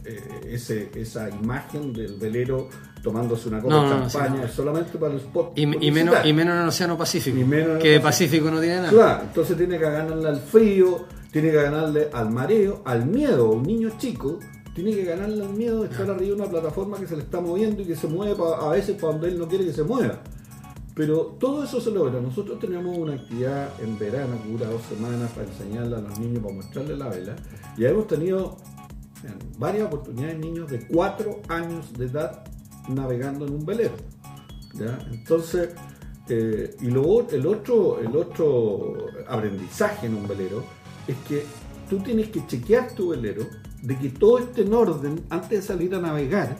eh, 0.05 0.59
esa 0.95 1.29
imagen 1.29 1.93
del 1.93 2.17
velero 2.17 2.69
tomándose 3.01 3.49
una 3.49 3.61
copa 3.61 3.83
de 3.83 3.89
champaña 3.89 4.47
solamente 4.47 4.97
para 4.97 5.13
el 5.13 5.19
spot. 5.19 5.53
Y, 5.55 5.65
menos, 5.65 6.25
y 6.25 6.33
menos 6.33 6.55
en 6.55 6.61
el 6.61 6.67
Océano 6.67 6.97
Pacífico, 6.97 7.37
que 7.81 7.89
de 7.89 7.99
Pacífico 7.99 8.51
no 8.51 8.59
tiene 8.59 8.77
nada. 8.77 8.89
Claro, 8.89 9.23
entonces 9.23 9.57
tiene 9.57 9.77
que 9.77 9.83
ganarle 9.83 10.27
al 10.27 10.39
frío, 10.39 11.05
tiene 11.31 11.51
que 11.51 11.57
ganarle 11.57 12.09
al 12.11 12.29
mareo, 12.29 12.81
al 12.85 13.05
miedo. 13.05 13.51
Un 13.51 13.63
niño 13.63 13.91
chico 13.97 14.39
tiene 14.73 14.91
que 14.91 15.05
ganarle 15.05 15.43
al 15.43 15.53
miedo 15.53 15.81
de 15.81 15.89
estar 15.89 16.09
arriba 16.09 16.35
de 16.35 16.41
una 16.41 16.49
plataforma 16.49 16.97
que 16.97 17.07
se 17.07 17.15
le 17.15 17.23
está 17.23 17.39
moviendo 17.39 17.81
y 17.81 17.85
que 17.85 17.95
se 17.95 18.07
mueve 18.07 18.35
a 18.61 18.69
veces 18.69 18.95
para 18.95 19.13
donde 19.13 19.29
él 19.29 19.39
no 19.39 19.47
quiere 19.47 19.65
que 19.65 19.73
se 19.73 19.83
mueva. 19.83 20.19
Pero 20.95 21.37
todo 21.39 21.63
eso 21.63 21.79
se 21.79 21.91
logra. 21.91 22.19
Nosotros 22.19 22.59
tenemos 22.59 22.97
una 22.97 23.13
actividad 23.13 23.69
en 23.81 23.97
verano 23.97 24.37
que 24.43 24.51
dura 24.51 24.67
dos 24.67 24.81
semanas 24.83 25.31
para 25.31 25.47
enseñarle 25.47 25.95
a 25.95 25.99
los 25.99 26.19
niños, 26.19 26.43
para 26.43 26.55
mostrarles 26.55 26.97
la 26.97 27.07
vela. 27.07 27.35
Y 27.77 27.85
hemos 27.85 28.07
tenido 28.07 28.57
varias 29.57 29.87
oportunidades 29.87 30.39
niños 30.39 30.69
de 30.69 30.85
cuatro 30.87 31.41
años 31.47 31.93
de 31.93 32.05
edad 32.05 32.43
navegando 32.89 33.45
en 33.45 33.53
un 33.53 33.65
velero. 33.65 33.95
Entonces, 35.11 35.69
eh, 36.27 36.75
y 36.81 36.87
luego 36.87 37.27
el 37.31 37.47
otro, 37.47 37.99
el 37.99 38.15
otro 38.15 39.07
aprendizaje 39.27 40.07
en 40.07 40.15
un 40.15 40.27
velero 40.27 40.63
es 41.07 41.15
que 41.27 41.45
tú 41.89 41.99
tienes 41.99 42.29
que 42.29 42.45
chequear 42.45 42.91
tu 42.91 43.09
velero 43.09 43.45
de 43.81 43.97
que 43.97 44.09
todo 44.09 44.39
esté 44.39 44.61
en 44.61 44.73
orden 44.73 45.25
antes 45.29 45.49
de 45.49 45.61
salir 45.61 45.95
a 45.95 45.99
navegar, 45.99 46.57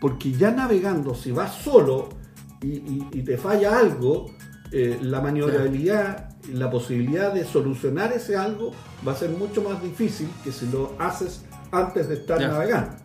porque 0.00 0.32
ya 0.32 0.50
navegando, 0.50 1.14
si 1.14 1.32
vas 1.32 1.54
solo, 1.54 2.10
y, 2.62 3.22
te 3.22 3.36
falla 3.36 3.78
algo, 3.78 4.26
eh, 4.72 4.98
la 5.00 5.20
maniobrabilidad, 5.20 6.30
la 6.52 6.70
posibilidad 6.70 7.32
de 7.32 7.44
solucionar 7.44 8.12
ese 8.12 8.36
algo 8.36 8.72
va 9.06 9.12
a 9.12 9.16
ser 9.16 9.30
mucho 9.30 9.62
más 9.62 9.80
difícil 9.82 10.28
que 10.42 10.50
si 10.50 10.66
lo 10.66 10.94
haces 10.98 11.44
antes 11.70 12.08
de 12.08 12.14
estar 12.14 12.40
navegando. 12.40 12.96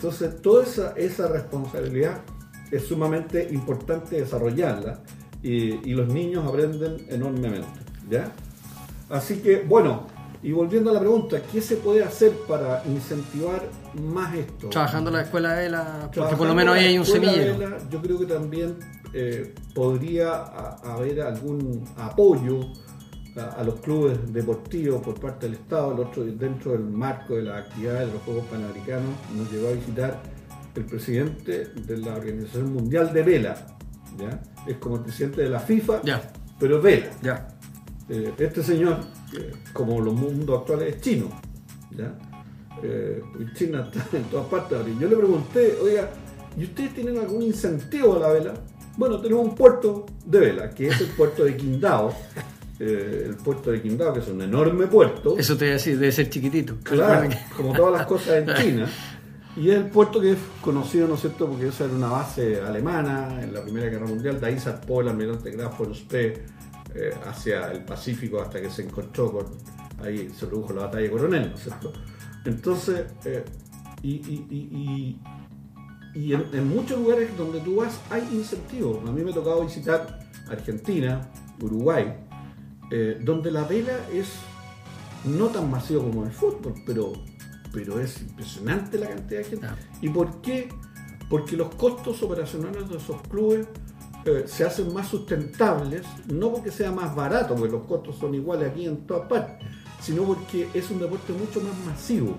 Entonces, 0.00 0.40
toda 0.40 0.64
esa, 0.64 0.94
esa, 0.96 1.28
responsabilidad 1.28 2.22
es 2.70 2.86
sumamente 2.86 3.48
importante 3.52 4.18
desarrollarla 4.18 5.00
y, 5.42 5.92
los 5.92 6.08
niños 6.08 6.46
aprenden 6.46 7.04
enormemente. 7.10 7.68
¿ya? 8.08 8.32
Así 9.10 9.40
que, 9.40 9.60
bueno, 9.60 10.06
y 10.42 10.52
volviendo 10.52 10.88
a 10.88 10.94
la 10.94 11.00
pregunta, 11.00 11.42
¿qué 11.52 11.60
se 11.60 11.76
puede 11.76 12.02
hacer 12.02 12.32
para 12.48 12.82
incentivar 12.86 13.68
más 14.02 14.34
esto? 14.34 14.70
Trabajando 14.70 15.10
en 15.10 15.16
la 15.16 15.22
escuela 15.22 15.52
de 15.52 15.68
la... 15.68 16.10
Porque 16.14 16.34
por 16.34 16.46
lo 16.46 16.54
menos 16.54 16.76
ahí 16.76 16.86
hay 16.86 16.98
un 16.98 17.04
semillero. 17.04 17.58
yo 17.90 18.00
creo 18.00 18.18
que 18.20 18.24
también 18.24 18.78
eh, 19.12 19.54
podría 19.74 20.44
haber 20.82 21.20
algún 21.20 21.84
apoyo 21.98 22.72
a, 23.36 23.62
los 23.62 23.80
clubes 23.80 24.32
deportivos 24.32 25.02
por 25.02 25.18
parte 25.20 25.46
del 25.46 25.56
Estado. 25.56 25.92
El 25.92 26.00
otro, 26.00 26.24
dentro 26.24 26.72
del 26.72 26.84
marco 26.84 27.36
de 27.36 27.42
las 27.42 27.66
actividades 27.66 28.08
de 28.08 28.14
los 28.14 28.22
Juegos 28.22 28.44
Panamericanos 28.46 29.10
nos 29.36 29.50
llevó 29.50 29.68
a 29.68 29.72
visitar 29.72 30.22
el 30.74 30.84
presidente 30.84 31.66
de 31.66 31.96
la 31.98 32.14
Organización 32.14 32.72
Mundial 32.72 33.12
de 33.12 33.22
Vela. 33.22 33.66
¿ya? 34.18 34.40
Es 34.66 34.76
como 34.76 34.96
el 34.96 35.02
presidente 35.02 35.42
de 35.42 35.50
la 35.50 35.60
FIFA, 35.60 36.02
pero 36.58 36.76
es 36.78 36.82
vela. 36.82 37.10
Ya. 37.22 37.48
Eh, 38.08 38.32
este 38.38 38.62
señor, 38.62 38.98
como 39.72 40.00
los 40.00 40.14
mundos 40.14 40.60
actuales, 40.60 40.96
es 40.96 41.00
chino. 41.00 41.28
¿ya? 41.90 42.14
Eh, 42.82 43.22
China 43.54 43.88
está 43.94 44.16
en 44.16 44.24
todas 44.24 44.46
partes. 44.46 44.78
Yo 44.98 45.08
le 45.08 45.16
pregunté, 45.16 45.76
oiga, 45.82 46.10
¿y 46.56 46.64
ustedes 46.64 46.94
tienen 46.94 47.18
algún 47.18 47.42
incentivo 47.42 48.16
a 48.16 48.20
la 48.20 48.28
vela? 48.28 48.54
Bueno, 48.96 49.20
tenemos 49.20 49.44
un 49.44 49.54
puerto 49.54 50.06
de 50.26 50.40
vela, 50.40 50.70
que 50.70 50.88
es 50.88 51.00
el 51.00 51.08
puerto 51.08 51.44
de 51.44 51.56
Quindao. 51.56 52.12
Eh, 52.82 53.26
el 53.26 53.36
puerto 53.36 53.70
de 53.70 53.82
Quindao, 53.82 54.14
que 54.14 54.20
es 54.20 54.28
un 54.28 54.40
enorme 54.40 54.86
puerto. 54.86 55.36
Eso 55.36 55.54
te 55.54 55.66
voy 55.66 55.70
a 55.70 55.72
decir, 55.74 55.98
debe 55.98 56.10
ser 56.10 56.30
chiquitito. 56.30 56.76
Claro, 56.82 57.28
como 57.54 57.74
todas 57.74 57.92
las 57.92 58.06
cosas 58.06 58.36
en 58.38 58.54
China. 58.62 58.90
Y 59.54 59.68
es 59.68 59.76
el 59.76 59.88
puerto 59.88 60.18
que 60.18 60.32
es 60.32 60.38
conocido, 60.62 61.06
¿no 61.06 61.16
es 61.16 61.20
cierto?, 61.20 61.46
porque 61.46 61.68
esa 61.68 61.84
era 61.84 61.92
una 61.92 62.08
base 62.08 62.58
alemana 62.58 63.42
en 63.42 63.52
la 63.52 63.62
Primera 63.62 63.90
Guerra 63.90 64.06
Mundial. 64.06 64.40
De 64.40 64.46
ahí 64.46 64.58
zarpó 64.58 65.02
el 65.02 65.08
almirante 65.08 65.50
Graf 65.50 65.78
von 65.78 65.94
Spee 65.94 66.42
eh, 66.94 67.10
hacia 67.26 67.70
el 67.70 67.84
Pacífico 67.84 68.40
hasta 68.40 68.62
que 68.62 68.70
se 68.70 68.82
encontró 68.82 69.30
con. 69.30 69.46
Ahí 70.02 70.30
se 70.30 70.46
produjo 70.46 70.72
la 70.72 70.86
batalla 70.86 71.04
de 71.04 71.10
Coronel, 71.10 71.50
¿no 71.50 71.56
es 71.56 71.62
cierto? 71.62 71.92
Entonces, 72.46 73.04
eh, 73.26 73.44
y, 74.02 75.18
y 76.14 76.32
en, 76.32 76.68
muchos 76.68 76.98
lugares 76.98 77.36
donde 77.36 77.60
tú 77.60 77.76
vas 77.76 78.00
hay 78.08 78.26
incentivos. 78.32 79.06
A 79.06 79.12
mí 79.12 79.22
me 79.22 79.32
ha 79.32 79.34
tocado 79.34 79.62
visitar 79.62 80.20
Argentina, 80.48 81.30
Uruguay, 81.60 82.14
eh, 82.90 83.18
donde 83.22 83.50
la 83.50 83.64
vela 83.64 83.92
es 84.12 84.28
no 85.24 85.48
tan 85.48 85.70
masivo 85.70 86.02
como 86.02 86.24
el 86.24 86.32
fútbol, 86.32 86.74
pero, 86.86 87.12
pero 87.72 88.00
es 88.00 88.20
impresionante 88.22 88.98
la 88.98 89.08
cantidad 89.08 89.40
de 89.40 89.44
gente. 89.44 89.66
¿Y 90.00 90.08
por 90.08 90.40
qué? 90.40 90.68
Porque 91.28 91.56
los 91.56 91.74
costos 91.74 92.22
operacionales 92.22 92.88
de 92.88 92.96
esos 92.96 93.20
clubes 93.28 93.66
eh, 94.24 94.44
se 94.46 94.64
hacen 94.64 94.92
más 94.92 95.08
sustentables, 95.08 96.02
no 96.26 96.52
porque 96.52 96.70
sea 96.70 96.90
más 96.90 97.14
barato, 97.14 97.54
porque 97.54 97.72
los 97.72 97.86
costos 97.86 98.16
son 98.16 98.34
iguales 98.34 98.70
aquí 98.70 98.86
en 98.86 99.06
todas 99.06 99.28
partes, 99.28 99.66
sino 100.00 100.24
porque 100.24 100.68
es 100.74 100.90
un 100.90 100.98
deporte 100.98 101.32
mucho 101.32 101.60
más 101.60 101.76
masivo. 101.86 102.36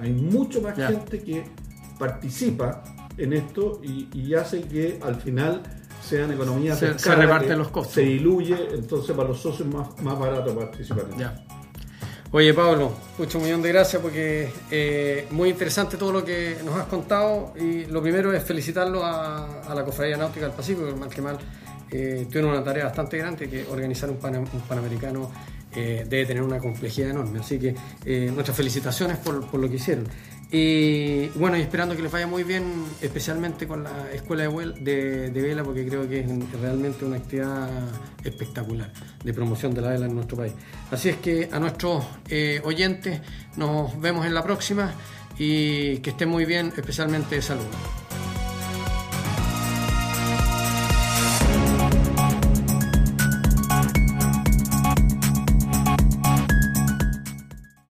Hay 0.00 0.12
mucho 0.12 0.62
más 0.62 0.76
gente 0.76 1.22
que 1.22 1.44
participa 1.98 2.82
en 3.16 3.32
esto 3.32 3.80
y, 3.82 4.34
hace 4.34 4.62
que 4.62 4.98
al 5.02 5.16
final 5.16 5.62
sean 6.04 6.32
economías 6.32 6.78
se, 6.78 6.98
se 6.98 7.14
reparten 7.14 7.58
los 7.58 7.68
costos. 7.68 7.94
Se 7.94 8.02
diluye, 8.02 8.56
entonces 8.72 9.16
para 9.16 9.28
los 9.28 9.40
socios 9.40 9.68
más, 9.68 9.88
más 10.02 10.18
barato 10.18 10.54
participar. 10.54 11.06
Ya. 11.18 11.44
Oye 12.30 12.52
Pablo, 12.52 12.92
mucho 13.16 13.38
millón 13.38 13.62
de 13.62 13.68
gracias 13.68 14.02
porque 14.02 14.50
eh, 14.70 15.28
muy 15.30 15.50
interesante 15.50 15.96
todo 15.96 16.10
lo 16.10 16.24
que 16.24 16.56
nos 16.64 16.74
has 16.74 16.86
contado 16.86 17.52
y 17.56 17.84
lo 17.84 18.02
primero 18.02 18.32
es 18.32 18.42
felicitarlo 18.42 19.04
a, 19.04 19.72
la 19.72 19.84
Cofradía 19.84 20.16
Náutica 20.16 20.46
del 20.46 20.54
Pacífico, 20.54 20.86
que 20.86 20.94
mal 20.94 21.08
que 21.10 21.22
mal 21.22 21.38
eh, 21.92 22.26
tuvieron 22.28 22.50
una 22.50 22.64
tarea 22.64 22.86
bastante 22.86 23.18
grande 23.18 23.48
que 23.48 23.64
organizar 23.70 24.10
un, 24.10 24.16
Panamericano 24.16 25.30
eh, 25.76 26.04
debe 26.08 26.26
tener 26.26 26.42
una 26.42 26.58
complejidad 26.58 27.10
enorme. 27.10 27.38
Así 27.40 27.58
que 27.58 27.74
eh, 28.04 28.32
muchas 28.34 28.56
felicitaciones 28.56 29.18
por, 29.18 29.48
por, 29.48 29.60
lo 29.60 29.68
que 29.68 29.76
hicieron. 29.76 30.06
Y 30.56 31.30
bueno, 31.30 31.56
y 31.56 31.62
esperando 31.62 31.96
que 31.96 32.02
les 32.02 32.12
vaya 32.12 32.28
muy 32.28 32.44
bien, 32.44 32.84
especialmente 33.02 33.66
con 33.66 33.82
la 33.82 34.12
escuela 34.12 34.44
de, 34.44 35.32
vela, 35.34 35.64
porque 35.64 35.84
creo 35.84 36.08
que 36.08 36.20
es 36.20 36.60
realmente 36.60 37.04
una 37.04 37.16
actividad 37.16 37.68
espectacular 38.22 38.88
de 39.24 39.34
promoción 39.34 39.74
de 39.74 39.80
la 39.80 39.88
vela 39.88 40.06
en 40.06 40.14
nuestro 40.14 40.36
país. 40.36 40.52
Así 40.92 41.08
es 41.08 41.16
que 41.16 41.48
a 41.50 41.58
nuestros 41.58 42.04
eh, 42.28 42.60
oyentes 42.62 43.20
nos 43.56 44.00
vemos 44.00 44.26
en 44.26 44.32
la 44.32 44.44
próxima 44.44 44.94
y 45.36 45.98
que 45.98 46.10
estén 46.10 46.28
muy 46.28 46.44
bien, 46.44 46.72
especialmente 46.76 47.34
de 47.34 47.42
salud. 47.42 48.03